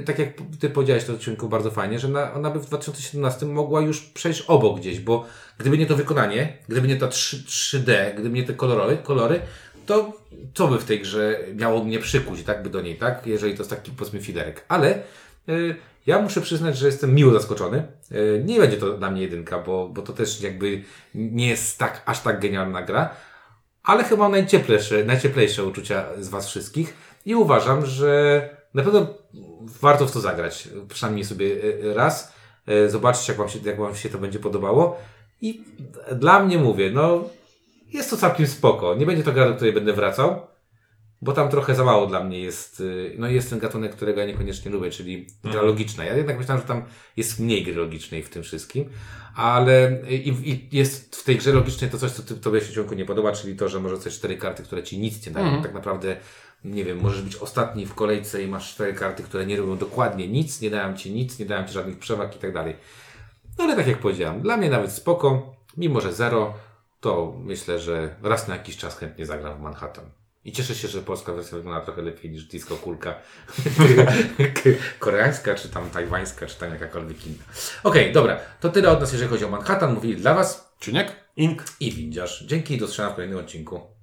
tak 0.06 0.19
jak 0.19 0.30
Ty 0.60 0.69
powiedziałeś 0.69 1.04
to 1.04 1.13
odcinku 1.13 1.50
bardzo 1.50 1.71
fajnie, 1.71 2.00
że 2.00 2.08
na, 2.08 2.34
ona 2.34 2.50
by 2.50 2.60
w 2.60 2.65
2017 2.65 3.45
mogła 3.45 3.82
już 3.82 4.02
przejść 4.02 4.41
obok 4.41 4.80
gdzieś, 4.80 5.00
bo 5.00 5.26
gdyby 5.58 5.78
nie 5.78 5.86
to 5.86 5.95
wykonanie, 5.95 6.58
gdyby 6.69 6.88
nie 6.88 6.95
ta 6.95 7.08
3, 7.08 7.38
3D, 7.38 8.13
gdyby 8.13 8.30
nie 8.30 8.43
te 8.43 8.54
kolory, 8.54 8.97
kolory 8.97 9.39
to 9.88 10.13
co 10.54 10.67
by 10.67 10.80
w 10.80 10.86
tej 10.86 11.02
grze 11.02 11.39
miało 11.56 11.84
mnie 11.84 12.00
przykuć, 12.00 12.43
tak 12.43 12.63
by 12.63 12.69
do 12.69 12.82
niej, 12.82 12.97
tak? 12.97 13.28
Jeżeli 13.28 13.54
to 13.54 13.60
jest 13.60 13.69
taki 13.69 13.91
powiedzmy 13.91 14.21
filerek. 14.21 14.65
Ale 14.67 15.00
y, 15.50 15.76
ja 16.06 16.21
muszę 16.21 16.41
przyznać, 16.41 16.78
że 16.78 16.86
jestem 16.86 17.15
miło 17.15 17.34
zaskoczony. 17.34 17.84
Y, 18.12 18.43
nie 18.45 18.60
będzie 18.60 18.78
to 18.78 18.97
dla 18.97 19.12
mnie 19.12 19.21
jedynka, 19.21 19.60
bo, 19.60 19.89
bo 19.89 20.02
to 20.02 20.13
też 20.13 20.41
jakby 20.41 20.84
nie 21.15 21.47
jest 21.47 21.80
tak, 21.80 22.02
aż 22.06 22.19
tak 22.19 22.39
genialna 22.39 22.82
gra. 22.82 23.10
Ale 23.84 24.04
chyba 24.04 24.30
najcieplejsze, 24.30 25.04
najcieplejsze 25.04 25.63
uczucia 25.63 26.06
z 26.19 26.30
Was 26.30 26.47
wszystkich 26.47 26.93
i 27.26 27.36
uważam, 27.36 27.86
że 27.86 28.41
na 28.73 28.84
pewno 28.84 29.08
warto 29.82 30.08
w 30.08 30.12
to 30.12 30.19
zagrać. 30.19 30.69
Przynajmniej 30.89 31.26
sobie 31.26 31.45
y, 31.45 31.93
raz. 31.93 32.34
Y, 32.69 32.89
Zobaczyć, 32.89 33.28
jak 33.28 33.38
wam, 33.38 33.50
się, 33.50 33.60
jak 33.65 33.80
wam 33.80 33.95
się 33.95 34.10
to 34.10 34.17
będzie 34.17 34.39
podobało. 34.39 35.00
I 35.41 35.63
dla 36.15 36.43
mnie 36.43 36.58
mówię, 36.58 36.91
no 36.91 37.23
jest 37.93 38.10
to 38.10 38.17
całkiem 38.17 38.47
spoko. 38.47 38.95
Nie 38.95 39.06
będzie 39.06 39.23
to 39.23 39.32
gra, 39.32 39.50
do 39.50 39.56
której 39.56 39.73
będę 39.73 39.93
wracał, 39.93 40.47
bo 41.21 41.34
tam 41.34 41.50
trochę 41.50 41.76
za 41.76 41.84
mało 41.84 42.08
dla 42.08 42.23
mnie 42.23 42.39
jest, 42.39 42.84
no 43.17 43.28
jest 43.28 43.50
ten 43.50 43.60
gatunek, 43.60 43.95
którego 43.95 44.19
ja 44.19 44.28
niekoniecznie 44.28 44.71
lubię, 44.71 44.91
czyli 44.91 45.28
gra 45.43 45.62
logiczna. 45.62 46.06
Ja 46.06 46.17
jednak 46.17 46.38
myślałem, 46.38 46.62
że 46.62 46.67
tam 46.67 46.84
jest 47.17 47.39
mniej 47.39 47.63
gry 47.63 47.76
logicznej 47.76 48.23
w 48.23 48.30
tym 48.30 48.43
wszystkim, 48.43 48.89
ale 49.36 49.97
i, 50.10 50.30
i 50.30 50.78
jest 50.78 51.15
w 51.15 51.23
tej 51.23 51.38
grze 51.38 51.54
logicznej 51.54 51.89
to 51.89 51.97
coś, 51.97 52.12
co 52.12 52.23
ty, 52.23 52.36
tobie 52.36 52.62
się 52.62 52.73
ciągu 52.73 52.95
nie 52.95 53.06
podoba, 53.06 53.32
czyli 53.32 53.56
to, 53.56 53.69
że 53.69 53.80
może 53.80 53.97
coś 53.97 54.13
cztery 54.13 54.38
karty, 54.38 54.63
które 54.63 54.84
ci 54.84 55.00
nic 55.00 55.26
nie 55.26 55.32
dają. 55.32 55.62
Tak 55.63 55.73
naprawdę, 55.73 56.17
nie 56.71 56.84
wiem, 56.84 57.01
możesz 57.01 57.21
być 57.21 57.36
ostatni 57.36 57.86
w 57.86 57.93
kolejce 57.93 58.43
i 58.43 58.47
masz 58.47 58.73
cztery 58.73 58.93
karty, 58.93 59.23
które 59.23 59.45
nie 59.45 59.58
robią 59.58 59.77
dokładnie 59.77 60.27
nic, 60.27 60.62
nie 60.62 60.69
dają 60.69 60.97
ci 60.97 61.12
nic, 61.12 61.39
nie 61.39 61.45
dają 61.45 61.67
ci 61.67 61.73
żadnych 61.73 61.99
przewag 61.99 62.36
i 62.36 62.39
tak 62.39 62.53
dalej. 62.53 62.75
No 63.58 63.63
ale 63.63 63.75
tak 63.75 63.88
jak 63.88 63.97
powiedziałem, 63.97 64.41
dla 64.41 64.58
mnie 64.58 64.69
nawet 64.69 64.91
spoko, 64.91 65.56
mimo 65.77 66.01
że 66.01 66.13
zero, 66.13 66.53
to 66.99 67.38
myślę, 67.43 67.80
że 67.80 68.15
raz 68.23 68.47
na 68.47 68.56
jakiś 68.56 68.77
czas 68.77 68.97
chętnie 68.97 69.25
zagram 69.25 69.58
w 69.58 69.62
Manhattan. 69.62 70.06
I 70.45 70.51
cieszę 70.51 70.75
się, 70.75 70.88
że 70.88 71.01
polska 71.01 71.34
wersja 71.34 71.58
wygląda 71.58 71.82
trochę 71.82 72.01
lepiej 72.01 72.32
niż 72.32 72.43
disco 72.43 72.75
kulka 72.75 73.15
koreańska, 74.99 75.56
czy 75.56 75.69
tam 75.69 75.89
tajwańska, 75.89 76.45
czy 76.45 76.60
tam 76.60 76.69
jakakolwiek 76.69 77.27
inna. 77.27 77.43
Okej, 77.84 78.12
dobra, 78.12 78.39
to 78.60 78.69
tyle 78.69 78.91
od 78.91 79.01
nas, 79.01 79.12
jeżeli 79.12 79.30
chodzi 79.30 79.45
o 79.45 79.49
Manhattan. 79.49 79.93
Mówili 79.93 80.15
dla 80.15 80.34
Was 80.34 80.67
Czyniek? 80.80 81.15
Ink. 81.36 81.63
i 81.80 81.91
Windziarz. 81.91 82.43
Dzięki 82.45 82.73
i 82.73 82.77
do 82.77 82.88
zobaczenia 82.88 83.10
w 83.10 83.15
kolejnym 83.15 83.39
odcinku. 83.39 83.82